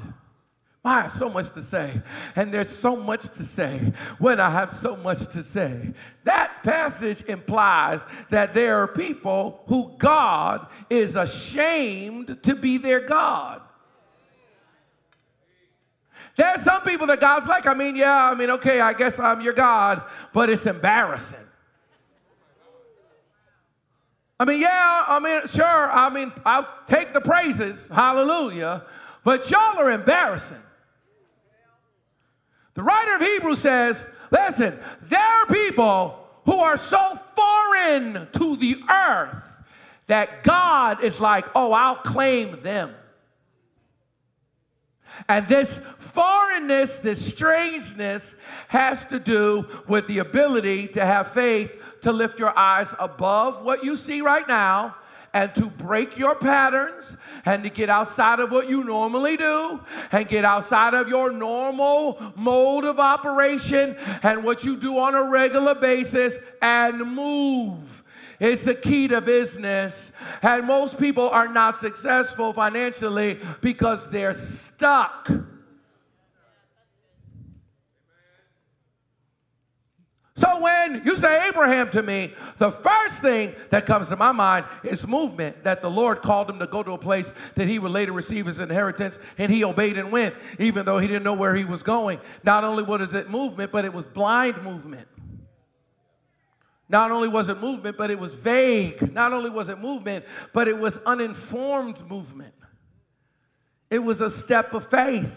[0.86, 2.02] I have so much to say,
[2.36, 5.94] and there's so much to say when I have so much to say.
[6.26, 13.62] That passage implies that there are people who God is ashamed to be their God.
[16.36, 19.20] There are some people that God's like, I mean, yeah, I mean, okay, I guess
[19.20, 20.04] I'm your God,
[20.34, 21.38] but it's embarrassing.
[24.38, 28.84] I mean, yeah, I mean, sure, I mean, I'll take the praises, hallelujah,
[29.24, 30.58] but y'all are embarrassing.
[32.74, 38.82] The writer of Hebrews says, listen, there are people who are so foreign to the
[38.92, 39.64] earth
[40.08, 42.94] that God is like, oh, I'll claim them.
[45.30, 48.36] And this foreignness, this strangeness,
[48.68, 51.72] has to do with the ability to have faith
[52.02, 54.96] to lift your eyes above what you see right now
[55.34, 59.82] and to break your patterns and to get outside of what you normally do
[60.12, 65.24] and get outside of your normal mode of operation and what you do on a
[65.24, 68.04] regular basis and move.
[68.40, 70.12] It's a key to business.
[70.42, 75.30] And most people are not successful financially because they're stuck.
[80.36, 84.66] So when you say Abraham to me, the first thing that comes to my mind
[84.84, 87.92] is movement that the Lord called him to go to a place that he would
[87.92, 91.56] later receive his inheritance, and he obeyed and went, even though he didn't know where
[91.56, 92.20] he was going.
[92.44, 95.08] Not only was it movement, but it was blind movement.
[96.90, 99.14] Not only was it movement, but it was vague.
[99.14, 102.54] Not only was it movement, but it was uninformed movement.
[103.92, 105.32] It was a step of faith.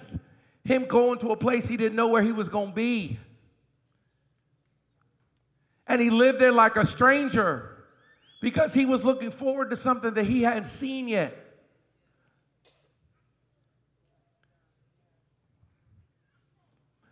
[0.64, 3.18] Him going to a place he didn't know where he was going to be.
[5.88, 7.76] And he lived there like a stranger
[8.40, 11.42] because he was looking forward to something that he hadn't seen yet.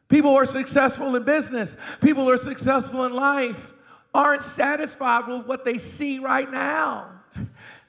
[0.08, 3.72] People who are successful in business, people who are successful in life,
[4.12, 7.10] aren't satisfied with what they see right now.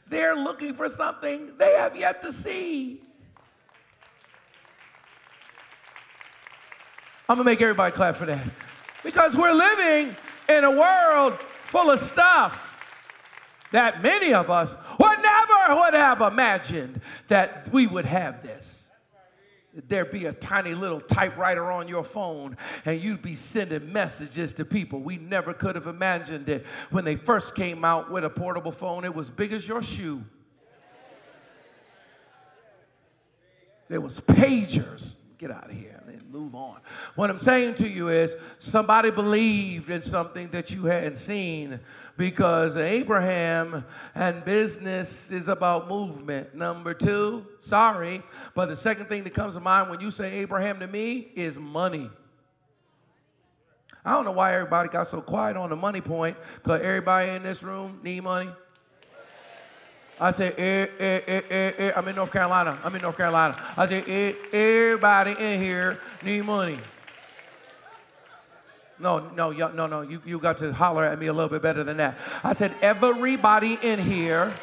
[0.07, 3.01] They're looking for something they have yet to see.
[7.27, 8.45] I'm gonna make everybody clap for that.
[9.03, 10.15] Because we're living
[10.49, 12.75] in a world full of stuff
[13.71, 18.89] that many of us would never would have imagined that we would have this.
[19.89, 24.63] There'd be a tiny little typewriter on your phone, and you'd be sending messages to
[24.63, 25.01] people.
[25.01, 26.65] We never could have imagined it.
[26.91, 30.23] When they first came out with a portable phone, it was big as your shoe.
[33.89, 35.17] There was pagers.
[35.37, 36.01] Get out of here
[36.35, 36.77] move on.
[37.15, 41.79] What I'm saying to you is somebody believed in something that you hadn't seen
[42.17, 46.53] because Abraham and business is about movement.
[46.53, 48.21] Number two, sorry,
[48.53, 51.57] but the second thing that comes to mind when you say Abraham to me is
[51.57, 52.09] money.
[54.03, 57.43] I don't know why everybody got so quiet on the money point, because everybody in
[57.43, 58.49] this room need money.
[60.19, 61.91] I said, eh, eh, eh.
[61.95, 62.79] I'm in North Carolina.
[62.83, 63.57] I'm in North Carolina.
[63.75, 64.07] I said,
[64.53, 66.79] everybody in here need money.
[68.97, 70.01] No, no, no, no.
[70.01, 72.17] You, you got to holler at me a little bit better than that.
[72.43, 74.55] I said, everybody in here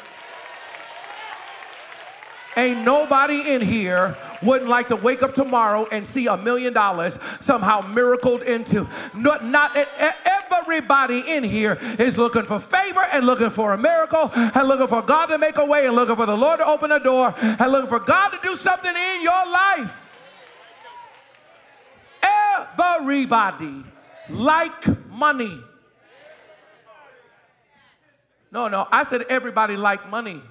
[2.55, 7.17] Ain't nobody in here wouldn't like to wake up tomorrow and see a million dollars
[7.39, 8.87] somehow miracled into.
[9.13, 9.75] Not, not
[10.63, 15.01] everybody in here is looking for favor and looking for a miracle and looking for
[15.01, 17.71] God to make a way and looking for the Lord to open a door and
[17.71, 19.99] looking for God to do something in your life.
[23.03, 23.83] Everybody
[24.29, 25.59] like money.
[28.51, 30.41] No, no, I said everybody like money.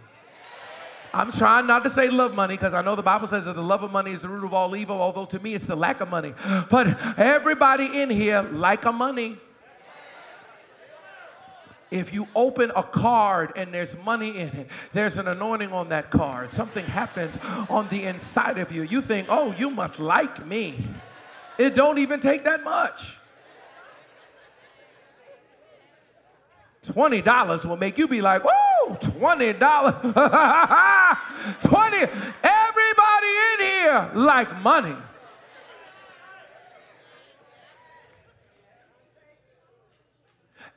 [1.15, 3.63] I'm trying not to say love money because I know the Bible says that the
[3.63, 6.01] love of money is the root of all evil, although to me it's the lack
[6.01, 6.35] of money.
[6.71, 9.39] But everybody in here like a money.
[11.93, 16.11] If you open a card and there's money in it, there's an anointing on that
[16.11, 16.51] card.
[16.51, 17.38] Something happens
[17.68, 18.82] on the inside of you.
[18.82, 20.82] You think, oh, you must like me.
[21.59, 23.18] It don't even take that much.
[26.86, 29.53] $20 will make you be like, whoa, $20.
[31.62, 31.97] 20.
[32.43, 34.97] Everybody in here like money.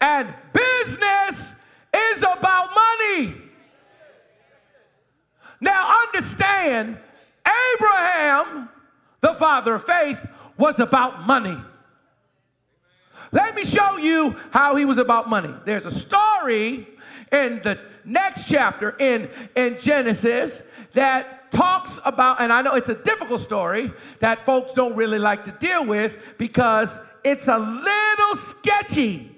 [0.01, 3.35] And business is about money.
[5.61, 6.97] Now understand,
[7.73, 8.69] Abraham,
[9.21, 10.19] the father of faith,
[10.57, 11.57] was about money.
[13.31, 15.53] Let me show you how he was about money.
[15.65, 16.87] There's a story
[17.31, 22.95] in the next chapter in, in Genesis that talks about, and I know it's a
[22.95, 29.34] difficult story that folks don't really like to deal with because it's a little sketchy.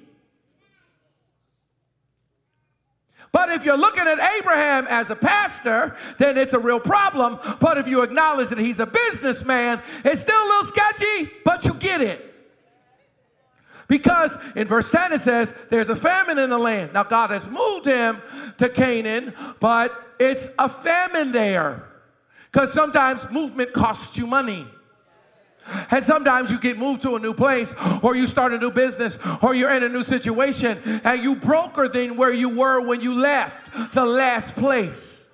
[3.31, 7.39] But if you're looking at Abraham as a pastor, then it's a real problem.
[7.59, 11.73] But if you acknowledge that he's a businessman, it's still a little sketchy, but you
[11.73, 12.23] get it.
[13.87, 16.93] Because in verse 10 it says, There's a famine in the land.
[16.93, 18.21] Now, God has moved him
[18.57, 21.83] to Canaan, but it's a famine there.
[22.51, 24.67] Because sometimes movement costs you money.
[25.91, 29.17] And sometimes you get moved to a new place, or you start a new business,
[29.41, 33.13] or you're in a new situation, and you broker than where you were when you
[33.13, 35.27] left the last place.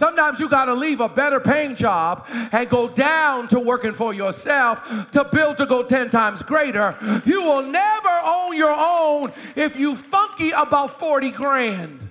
[0.00, 4.14] Sometimes you got to leave a better paying job and go down to working for
[4.14, 6.96] yourself to build to go 10 times greater.
[7.26, 12.09] You will never own your own if you funky about 40 grand.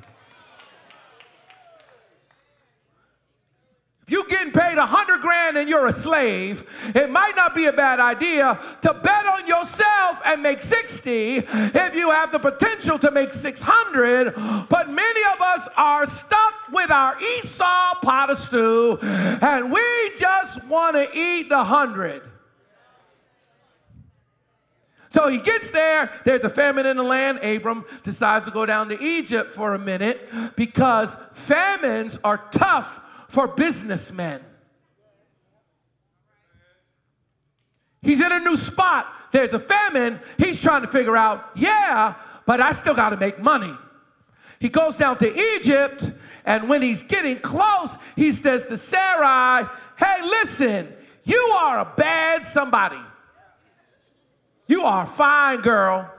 [4.12, 6.64] You getting paid a hundred grand and you're a slave,
[6.96, 11.96] it might not be a bad idea to bet on yourself and make 60 if
[11.96, 14.34] you have the potential to make 600.
[14.70, 20.64] But many of us are stuck with our Esau pot of stew and we just
[20.68, 22.24] want to eat the hundred.
[25.10, 27.40] So he gets there, there's a famine in the land.
[27.40, 33.48] Abram decides to go down to Egypt for a minute because famines are tough for
[33.48, 34.42] businessmen.
[38.02, 39.08] He's in a new spot.
[39.32, 40.20] There's a famine.
[40.38, 42.16] He's trying to figure out, yeah,
[42.46, 43.74] but I still got to make money.
[44.60, 46.12] He goes down to Egypt,
[46.44, 49.66] and when he's getting close, he says to Sarai,
[49.98, 50.92] Hey, listen,
[51.24, 53.00] you are a bad somebody.
[54.68, 56.12] You are fine girl.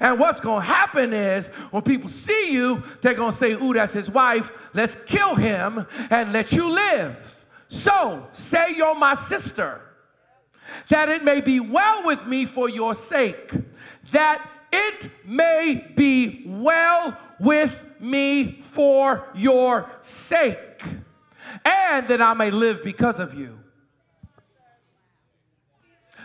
[0.00, 3.72] And what's going to happen is when people see you, they're going to say, Ooh,
[3.72, 4.50] that's his wife.
[4.74, 7.44] Let's kill him and let you live.
[7.68, 9.80] So say you're my sister,
[10.88, 13.50] that it may be well with me for your sake,
[14.10, 20.82] that it may be well with me for your sake,
[21.64, 23.61] and that I may live because of you.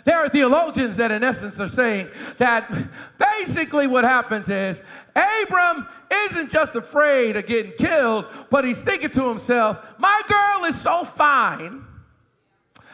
[0.08, 2.72] There are theologians that, in essence, are saying that
[3.18, 4.82] basically what happens is
[5.14, 10.80] Abram isn't just afraid of getting killed, but he's thinking to himself, My girl is
[10.80, 11.84] so fine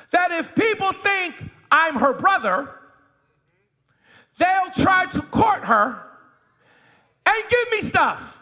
[0.09, 2.73] that if people think I'm her brother,
[4.39, 6.01] they'll try to court her
[7.27, 8.41] and give me stuff.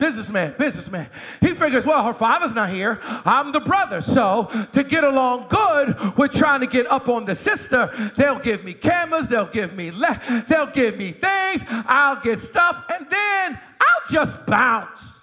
[0.00, 1.08] Businessman, businessman.
[1.40, 2.98] He figures, well, her father's not here.
[3.02, 4.00] I'm the brother.
[4.00, 8.12] So to get along good, we're trying to get up on the sister.
[8.16, 9.28] They'll give me cameras.
[9.28, 11.64] They'll give me le- they'll give me things.
[11.68, 15.20] I'll get stuff, and then I'll just bounce.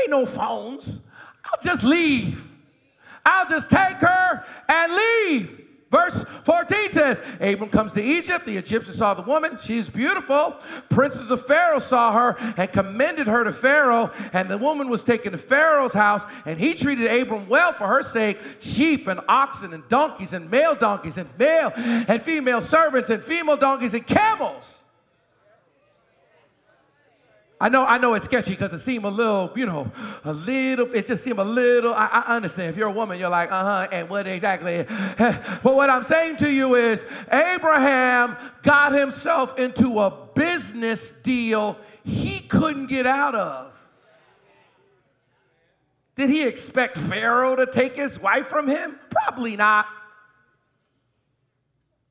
[0.00, 1.00] Ain't no phones.
[1.44, 2.50] I'll just leave.
[3.24, 5.67] I'll just take her and leave.
[5.90, 8.44] Verse 14 says, Abram comes to Egypt.
[8.44, 9.58] The Egyptians saw the woman.
[9.62, 10.56] She's beautiful.
[10.90, 14.10] Princes of Pharaoh saw her and commended her to Pharaoh.
[14.34, 18.02] And the woman was taken to Pharaoh's house, and he treated Abram well for her
[18.02, 23.24] sake sheep and oxen and donkeys and male donkeys and male and female servants and
[23.24, 24.84] female donkeys and camels.
[27.60, 29.90] I know, I know it's sketchy because it seemed a little, you know,
[30.24, 32.70] a little, it just seemed a little, I, I understand.
[32.70, 34.84] If you're a woman, you're like, uh-huh, and what exactly?
[35.18, 42.40] but what I'm saying to you is Abraham got himself into a business deal he
[42.40, 43.74] couldn't get out of.
[46.14, 48.98] Did he expect Pharaoh to take his wife from him?
[49.10, 49.86] Probably not.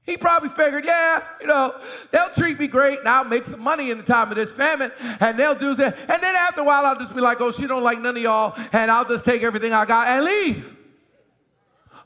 [0.07, 1.75] He probably figured, yeah, you know,
[2.11, 4.89] they'll treat me great and I'll make some money in the time of this famine
[5.19, 5.97] and they'll do that.
[6.07, 8.23] And then after a while, I'll just be like, oh, she don't like none of
[8.23, 10.77] y'all and I'll just take everything I got and leave.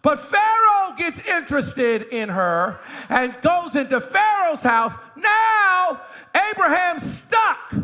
[0.01, 4.97] But Pharaoh gets interested in her and goes into Pharaoh's house.
[5.15, 6.01] Now,
[6.49, 7.75] Abraham's stuck.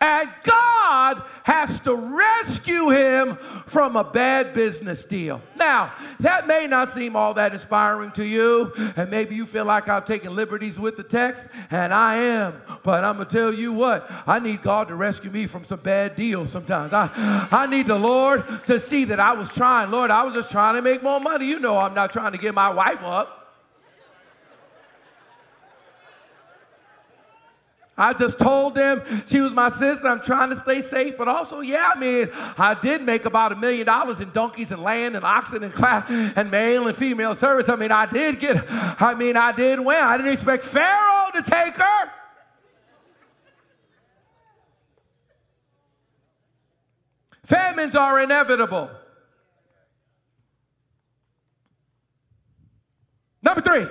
[0.00, 3.36] And God has to rescue him
[3.66, 5.42] from a bad business deal.
[5.56, 9.88] Now, that may not seem all that inspiring to you, and maybe you feel like
[9.88, 12.60] I've taken liberties with the text, and I am.
[12.84, 15.80] But I'm going to tell you what, I need God to rescue me from some
[15.80, 16.92] bad deals sometimes.
[16.92, 17.10] I,
[17.50, 19.90] I need the Lord to see that I was trying.
[19.90, 21.46] Lord, I was just trying to make more money.
[21.46, 23.37] You know, I'm not trying to get my wife up.
[27.98, 30.06] I just told them she was my sister.
[30.06, 33.56] I'm trying to stay safe, but also, yeah, I mean, I did make about a
[33.56, 37.68] million dollars in donkeys and land and oxen and class and male and female service.
[37.68, 39.96] I mean, I did get, I mean, I did win.
[39.96, 42.12] I didn't expect Pharaoh to take her.
[47.44, 48.90] Famines are inevitable.
[53.42, 53.86] Number three.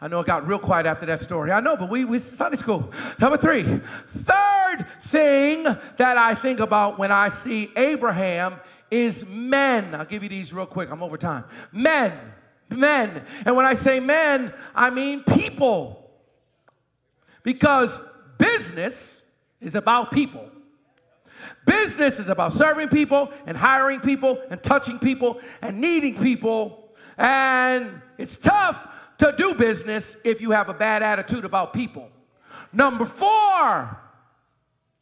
[0.00, 1.50] I know it got real quiet after that story.
[1.50, 2.92] I know, but we, we Sunday school.
[3.18, 3.62] Number three,
[4.08, 8.56] third thing that I think about when I see Abraham
[8.90, 9.94] is men.
[9.94, 10.90] I'll give you these real quick.
[10.90, 11.44] I'm over time.
[11.72, 12.12] Men,
[12.68, 13.24] men.
[13.46, 16.10] And when I say men, I mean people.
[17.42, 18.02] Because
[18.36, 19.22] business
[19.62, 20.50] is about people.
[21.64, 26.90] Business is about serving people and hiring people and touching people and needing people.
[27.16, 28.86] And it's tough
[29.18, 32.10] to do business if you have a bad attitude about people.
[32.72, 33.98] Number four,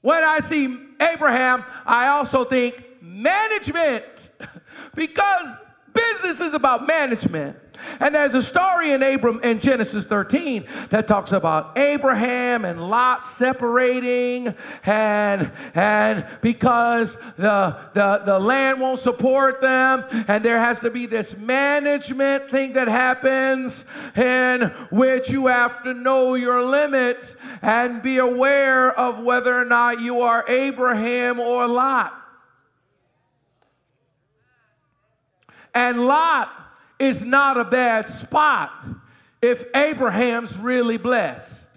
[0.00, 4.30] when I see Abraham, I also think management
[4.94, 5.58] because
[5.92, 7.56] business is about management.
[8.00, 13.24] And there's a story in Abram in Genesis 13 that talks about Abraham and Lot
[13.24, 14.54] separating,
[14.84, 21.06] and and because the, the, the land won't support them, and there has to be
[21.06, 23.84] this management thing that happens
[24.16, 30.00] in which you have to know your limits and be aware of whether or not
[30.00, 32.20] you are Abraham or Lot.
[35.74, 36.63] And Lot
[36.98, 38.72] is not a bad spot
[39.42, 41.70] if Abraham's really blessed.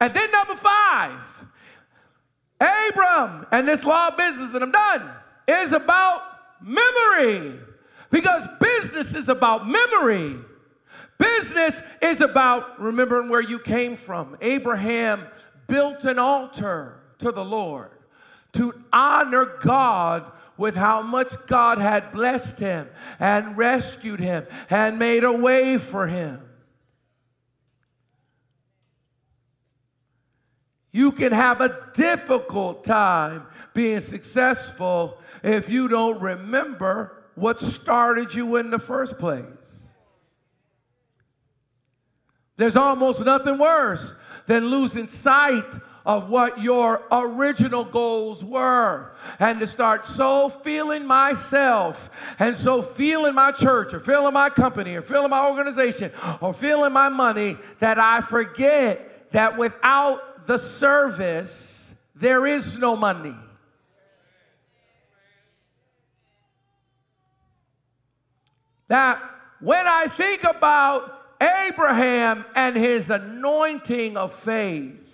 [0.00, 1.44] And then number five,
[2.60, 5.10] Abram and this law of business, and I'm done,
[5.48, 6.22] is about
[6.62, 7.58] memory.
[8.10, 10.36] Because business is about memory.
[11.18, 14.36] Business is about remembering where you came from.
[14.40, 15.26] Abraham
[15.66, 17.97] built an altar to the Lord
[18.52, 22.88] to honor God with how much God had blessed him
[23.20, 26.40] and rescued him and made a way for him.
[30.90, 38.56] You can have a difficult time being successful if you don't remember what started you
[38.56, 39.44] in the first place.
[42.56, 45.76] There's almost nothing worse than losing sight
[46.08, 53.34] of what your original goals were and to start so feeling myself and so feeling
[53.34, 57.98] my church or feeling my company or feeling my organization or feeling my money that
[57.98, 63.36] I forget that without the service, there is no money.
[68.88, 69.20] That
[69.60, 75.04] when I think about Abraham and his anointing of faith,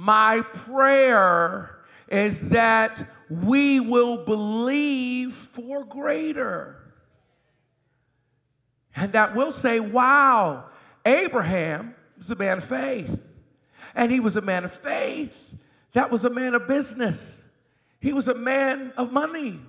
[0.00, 1.76] my prayer
[2.08, 6.78] is that we will believe for greater.
[8.96, 10.64] And that we'll say, wow,
[11.04, 13.26] Abraham was a man of faith.
[13.94, 15.36] And he was a man of faith.
[15.92, 17.44] That was a man of business.
[18.00, 19.60] He was a man of money.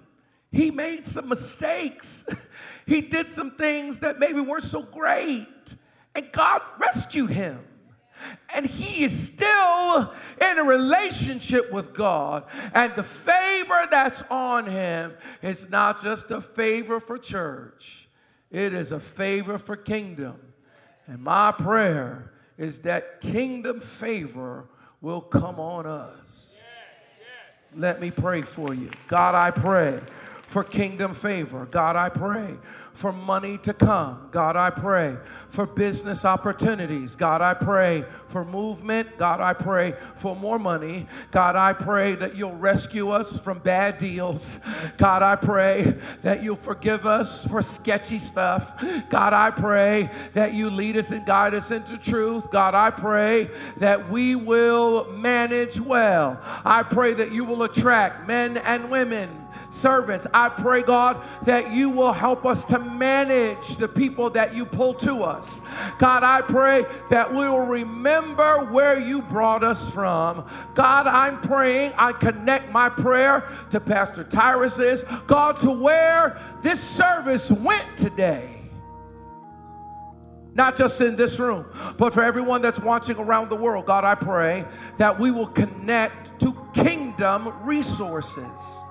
[0.50, 2.26] He made some mistakes.
[2.86, 5.76] he did some things that maybe weren't so great.
[6.16, 7.66] And God rescued him
[8.56, 12.46] and he is still in a relationship with God.
[12.74, 18.10] And the favor that's on him is not just a favor for church,
[18.50, 20.40] it is a favor for kingdom.
[21.08, 24.68] And my prayer is that kingdom favor
[25.02, 26.58] will come on us.
[27.76, 28.90] Let me pray for you.
[29.08, 30.02] God, I pray
[30.52, 31.66] for kingdom favor.
[31.66, 32.58] God, I pray
[32.92, 34.28] for money to come.
[34.32, 35.16] God, I pray
[35.48, 37.16] for business opportunities.
[37.16, 39.18] God, I pray for movement.
[39.18, 41.08] God, I pray for more money.
[41.32, 44.60] God, I pray that you'll rescue us from bad deals.
[44.98, 48.78] God, I pray that you'll forgive us for sketchy stuff.
[49.10, 52.52] God, I pray that you lead us and guide us into truth.
[52.52, 56.42] God, I pray that we will manage well.
[56.66, 59.41] I pray that you will attract men and women
[59.72, 60.28] servants.
[60.34, 64.94] I pray, God, that you will help us to manage the people that you pull
[64.96, 65.62] to us.
[65.98, 70.48] God, I pray that we will remember where you brought us from.
[70.76, 77.50] God, I'm praying, I connect my prayer to Pastor Tyrus's, God, to where this service
[77.50, 78.58] went today
[80.54, 81.66] not just in this room,
[81.98, 83.86] but for everyone that's watching around the world.
[83.86, 84.66] God, I pray
[84.98, 88.82] that we will connect to kingdom resources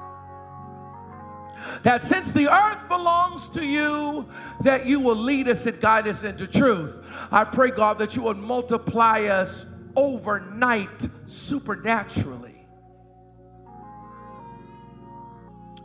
[1.83, 4.29] that since the earth belongs to you,
[4.63, 7.03] that you will lead us and guide us into truth.
[7.31, 9.67] I pray, God, that you would multiply us
[9.97, 12.67] overnight supernaturally.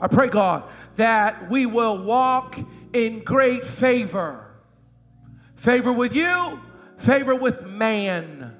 [0.01, 0.63] I pray, God,
[0.95, 2.59] that we will walk
[2.93, 4.41] in great favor
[5.55, 6.59] favor with you,
[6.97, 8.54] favor with man.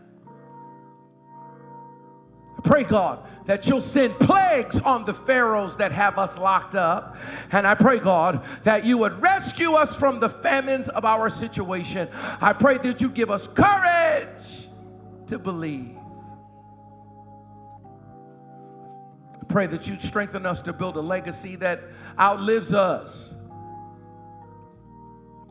[2.65, 7.15] Pray, God, that you'll send plagues on the pharaohs that have us locked up.
[7.51, 12.09] And I pray, God, that you would rescue us from the famines of our situation.
[12.41, 14.69] I pray that you give us courage
[15.27, 15.95] to believe.
[19.35, 21.83] I pray that you strengthen us to build a legacy that
[22.19, 23.35] outlives us.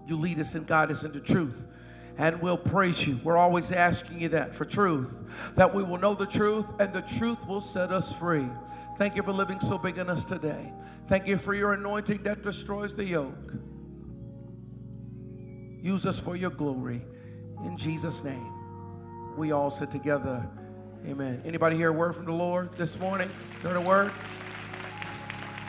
[0.05, 1.65] You lead us and guide us into truth
[2.17, 3.21] and we'll praise you.
[3.25, 5.12] We're always asking you that for truth,
[5.57, 8.49] that we will know the truth and the truth will set us free.
[8.97, 10.73] Thank you for living so big in us today.
[11.09, 13.53] Thank you for your anointing that destroys the yoke.
[15.83, 17.03] Use us for your glory.
[17.65, 18.53] In Jesus' name,
[19.37, 20.49] we all sit together.
[21.07, 21.43] Amen.
[21.45, 23.31] Anybody hear a word from the Lord this morning?
[23.62, 24.12] Heard a word?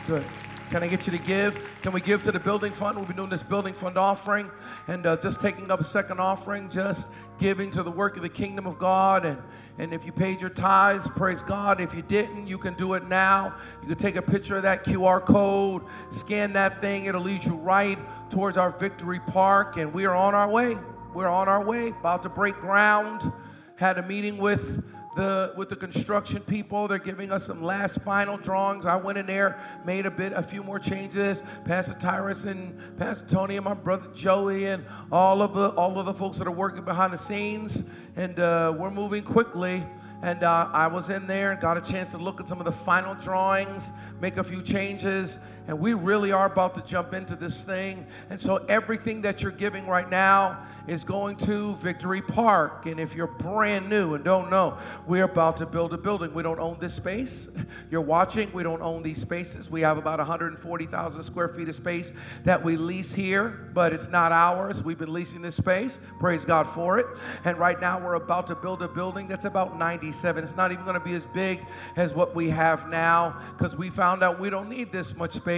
[0.06, 0.24] Good.
[0.70, 1.60] Can I get you to give?
[1.82, 2.98] Can we give to the building fund?
[2.98, 4.50] We've been doing this building fund offering
[4.88, 7.06] and uh, just taking up a second offering, just
[7.38, 9.24] giving to the work of the kingdom of God.
[9.24, 9.40] And,
[9.78, 11.80] and if you paid your tithes, praise God.
[11.80, 13.54] If you didn't, you can do it now.
[13.80, 17.54] You can take a picture of that QR code, scan that thing, it'll lead you
[17.54, 17.98] right
[18.28, 19.76] towards our Victory Park.
[19.76, 20.76] And we are on our way.
[21.14, 23.32] We're on our way, about to break ground.
[23.76, 24.84] Had a meeting with
[25.16, 26.86] the with the construction people.
[26.86, 28.86] They're giving us some last final drawings.
[28.86, 31.42] I went in there, made a bit, a few more changes.
[31.64, 36.06] Pastor Tyrus and Pastor Tony and my brother Joey and all of the all of
[36.06, 39.84] the folks that are working behind the scenes, and uh, we're moving quickly.
[40.22, 42.64] And uh, I was in there and got a chance to look at some of
[42.64, 45.38] the final drawings, make a few changes,
[45.68, 48.06] and we really are about to jump into this thing.
[48.30, 52.86] And so everything that you're giving right now is going to Victory Park.
[52.86, 56.32] And if you're brand new and don't know, we're about to build a building.
[56.32, 57.48] We don't own this space.
[57.90, 59.70] You're watching, we don't own these spaces.
[59.70, 62.12] We have about 140,000 square feet of space
[62.44, 64.82] that we lease here, but it's not ours.
[64.82, 65.98] We've been leasing this space.
[66.20, 67.06] Praise God for it.
[67.44, 70.44] And right now we're about to build a building that's about 97.
[70.44, 71.64] It's not even going to be as big
[71.96, 75.55] as what we have now because we found out we don't need this much space.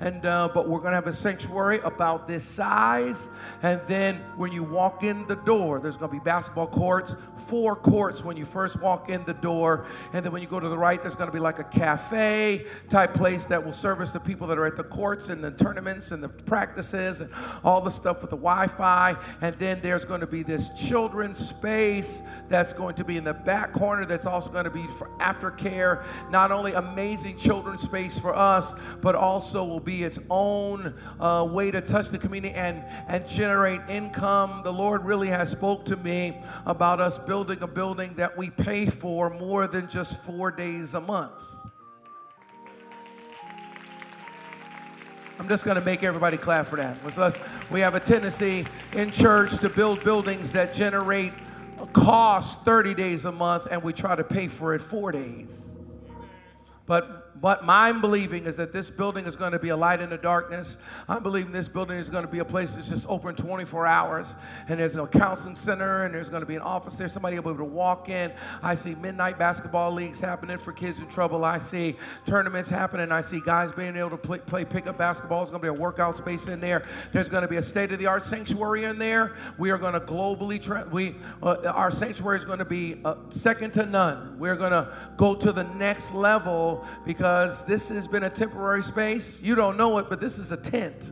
[0.00, 3.28] And uh, but we're to have a sanctuary about this size.
[3.62, 7.14] And then when you walk in the door, there's to be basketball courts,
[7.46, 9.86] four courts when you first walk in the door.
[10.12, 13.14] And then when you go to the right, there's to be like a cafe type
[13.14, 16.22] place that will service the people that are at the courts and the tournaments and
[16.22, 17.30] the practices and
[17.62, 19.16] all the stuff with the Wi Fi.
[19.40, 23.72] And then there's to be this children's space that's going to be in the back
[23.72, 26.04] corner that's also going to be for aftercare.
[26.30, 31.70] Not only amazing children's space for us, but also will be its own uh, way
[31.70, 36.40] to touch the community and, and generate income the Lord really has spoke to me
[36.64, 41.00] about us building a building that we pay for more than just four days a
[41.00, 41.42] month.
[45.38, 46.96] I'm just going to make everybody clap for that.
[47.70, 51.32] We have a tendency in church to build buildings that generate
[51.78, 55.68] a cost 30 days a month, and we try to pay for it four days.
[56.86, 60.10] But but my believing is that this building is going to be a light in
[60.10, 60.78] the darkness.
[61.08, 64.36] I'm believing this building is going to be a place that's just open 24 hours.
[64.68, 67.08] And there's a counseling center, and there's going to be an office there.
[67.08, 68.32] Somebody will be able to walk in.
[68.62, 71.44] I see midnight basketball leagues happening for kids in trouble.
[71.44, 73.12] I see tournaments happening.
[73.12, 75.40] I see guys being able to play, play pickup basketball.
[75.40, 76.84] There's going to be a workout space in there.
[77.12, 79.36] There's going to be a state of the art sanctuary in there.
[79.58, 83.16] We are going to globally, tra- we, uh, our sanctuary is going to be uh,
[83.30, 84.38] second to none.
[84.38, 86.86] We're going to go to the next level temple
[87.26, 89.40] because this has been a temporary space.
[89.42, 91.10] You don't know it, but this is a tent.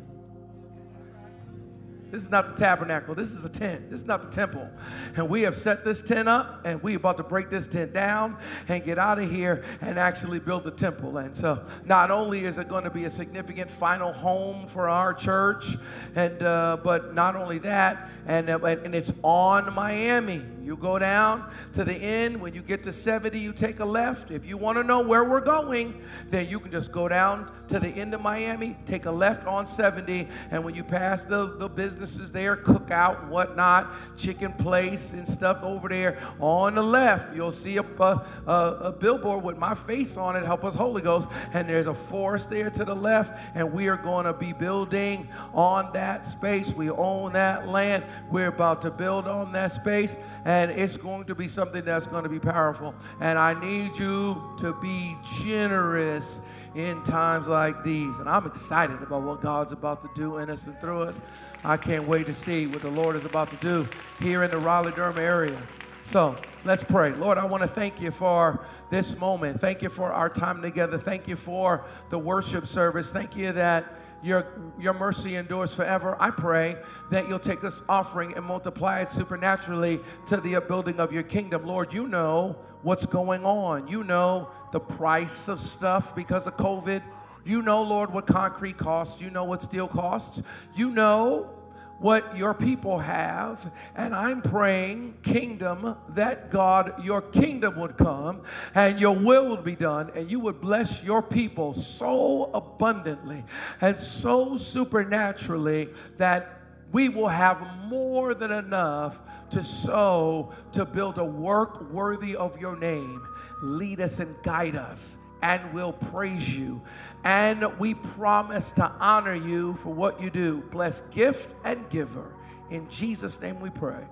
[2.15, 3.17] This is not the tabernacle.
[3.17, 3.91] This is a tent.
[3.91, 4.71] This is not the temple.
[5.17, 8.37] And we have set this tent up and we about to break this tent down
[8.69, 11.19] and get out of here and actually build the temple.
[11.19, 15.13] And so not only is it going to be a significant final home for our
[15.13, 15.77] church,
[16.15, 20.45] and uh, but not only that, and, uh, and it's on Miami.
[20.63, 22.41] You go down to the end.
[22.41, 24.31] When you get to 70, you take a left.
[24.31, 26.01] If you want to know where we're going,
[26.31, 29.67] then you can just go down to the end of Miami, take a left on
[29.67, 31.69] 70, and when you pass the, the
[32.05, 37.79] businesses there, cookout whatnot, chicken place and stuff over there, on the left, you'll see
[37.79, 41.87] a, a, a billboard with my face on it, Help Us Holy Ghost, and there's
[41.87, 46.27] a forest there to the left, and we are going to be building on that
[46.27, 46.75] space.
[46.75, 48.05] We own that land.
[48.31, 50.19] We're about to build on that space.
[50.45, 52.95] And it's going to be something that's going to be powerful.
[53.21, 56.43] And I need you to be generous
[56.75, 58.19] in times like these.
[58.19, 61.23] And I'm excited about what God's about to do in us and through us.
[61.65, 63.89] I can't wait to see what the Lord is about to do
[64.21, 65.61] here in the Raleigh Durham area.
[66.03, 66.37] So
[66.67, 67.13] let's pray.
[67.15, 69.61] Lord, I want to thank you for this moment.
[69.61, 70.99] Thank you for our time together.
[70.99, 73.11] Thank you for the worship service.
[73.11, 74.47] Thank you that your,
[74.79, 76.17] your mercy endures forever.
[76.21, 76.77] I pray
[77.11, 81.65] that you'll take this offering and multiply it supernaturally to the upbuilding of your kingdom.
[81.65, 83.89] Lord, you know what's going on.
[83.89, 87.03] You know the price of stuff because of COVID.
[87.45, 89.21] You know, Lord, what concrete costs.
[89.21, 90.43] You know what steel costs.
[90.75, 91.51] You know
[91.99, 93.73] what your people have.
[93.95, 98.43] And I'm praying, kingdom, that God, your kingdom would come
[98.75, 103.45] and your will would be done, and you would bless your people so abundantly
[103.81, 106.61] and so supernaturally that
[106.93, 109.19] we will have more than enough
[109.51, 113.27] to sow to build a work worthy of your name.
[113.63, 116.81] Lead us and guide us and we'll praise you.
[117.23, 120.63] And we promise to honor you for what you do.
[120.71, 122.35] Bless gift and giver.
[122.71, 124.05] In Jesus' name we pray.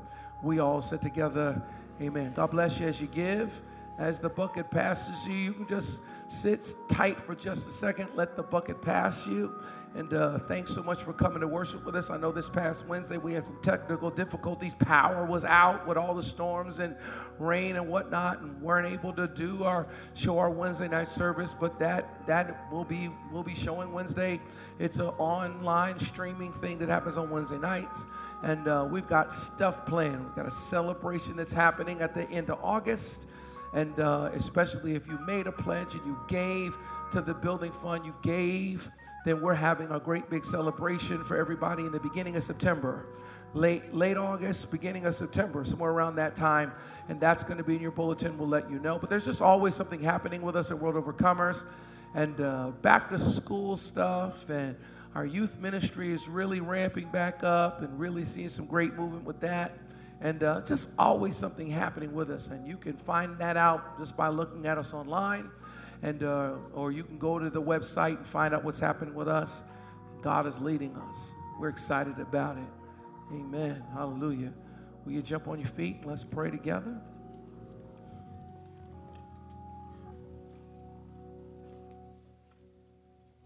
[0.42, 1.62] We all sit together.
[2.02, 2.34] Amen.
[2.36, 3.62] God bless you as you give.
[3.98, 8.10] As the bucket passes you, you can just sit tight for just a second.
[8.14, 9.54] Let the bucket pass you.
[9.95, 12.09] And uh, thanks so much for coming to worship with us.
[12.09, 14.72] I know this past Wednesday we had some technical difficulties.
[14.78, 16.97] Power was out with all the storms and
[17.38, 21.55] rain and whatnot, and weren't able to do our show our Wednesday night service.
[21.59, 24.40] But that that will be will be showing Wednesday.
[24.78, 28.07] It's an online streaming thing that happens on Wednesday nights,
[28.43, 30.24] and uh, we've got stuff planned.
[30.24, 33.26] We've got a celebration that's happening at the end of August,
[33.74, 36.78] and uh, especially if you made a pledge and you gave
[37.12, 38.90] to the building fund, you gave
[39.24, 43.06] then we're having a great big celebration for everybody in the beginning of September.
[43.54, 46.72] Late, late August, beginning of September, somewhere around that time.
[47.08, 48.38] And that's going to be in your bulletin.
[48.38, 48.98] We'll let you know.
[48.98, 51.64] But there's just always something happening with us at World Overcomers
[52.14, 54.48] and uh, back to school stuff.
[54.48, 54.74] And
[55.14, 59.40] our youth ministry is really ramping back up and really seeing some great movement with
[59.40, 59.78] that.
[60.20, 62.48] And uh, just always something happening with us.
[62.48, 65.50] And you can find that out just by looking at us online
[66.03, 69.28] and uh, or you can go to the website and find out what's happening with
[69.28, 69.62] us.
[70.20, 71.32] God is leading us.
[71.59, 72.64] We're excited about it.
[73.32, 73.82] Amen.
[73.94, 74.53] Hallelujah.
[75.05, 77.00] Will you jump on your feet let's pray together?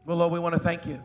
[0.05, 1.03] Well, Lord, we want to thank you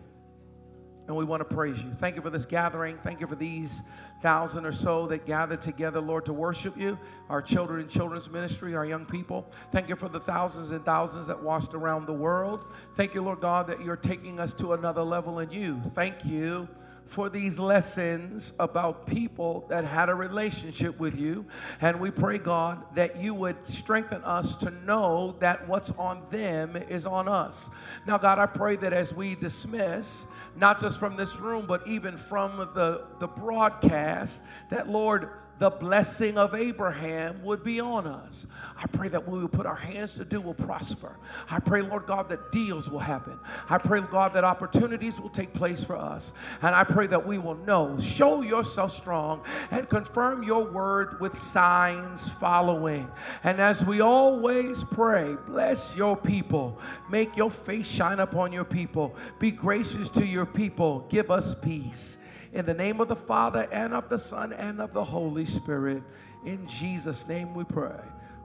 [1.11, 1.91] and we want to praise you.
[1.91, 2.97] Thank you for this gathering.
[2.97, 3.81] Thank you for these
[4.21, 6.97] thousand or so that gathered together, Lord, to worship you.
[7.29, 9.45] Our children and children's ministry, our young people.
[9.73, 12.63] Thank you for the thousands and thousands that watched around the world.
[12.95, 15.81] Thank you, Lord God, that you're taking us to another level in you.
[15.93, 16.69] Thank you
[17.11, 21.45] for these lessons about people that had a relationship with you.
[21.81, 26.77] And we pray, God, that you would strengthen us to know that what's on them
[26.77, 27.69] is on us.
[28.07, 32.15] Now, God, I pray that as we dismiss, not just from this room, but even
[32.15, 35.31] from the, the broadcast, that Lord,
[35.61, 38.47] the blessing of Abraham would be on us.
[38.75, 41.15] I pray that we will put our hands to do will prosper.
[41.51, 43.39] I pray, Lord God, that deals will happen.
[43.69, 46.33] I pray, God, that opportunities will take place for us.
[46.63, 51.37] And I pray that we will know, show yourself strong, and confirm your word with
[51.37, 53.07] signs following.
[53.43, 56.79] And as we always pray, bless your people.
[57.07, 59.15] Make your face shine upon your people.
[59.37, 61.05] Be gracious to your people.
[61.07, 62.17] Give us peace.
[62.53, 66.03] In the name of the Father and of the Son and of the Holy Spirit.
[66.45, 67.99] In Jesus' name we pray.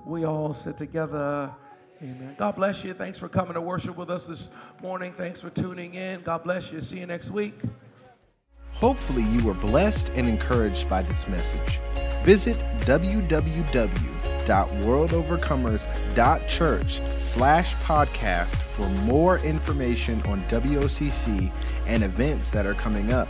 [0.04, 1.52] We all sit together.
[2.00, 2.36] Amen.
[2.38, 2.94] God bless you.
[2.94, 4.50] Thanks for coming to worship with us this
[4.82, 5.12] morning.
[5.12, 6.22] Thanks for tuning in.
[6.22, 6.80] God bless you.
[6.80, 7.58] See you next week.
[8.72, 11.80] Hopefully, you were blessed and encouraged by this message.
[12.22, 21.52] Visit www www.worldovercomers.church slash podcast for more information on WOCC
[21.86, 23.28] and events that are coming up.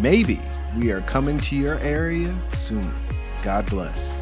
[0.00, 0.40] Maybe
[0.76, 2.94] we are coming to your area soon.
[3.42, 4.15] God bless.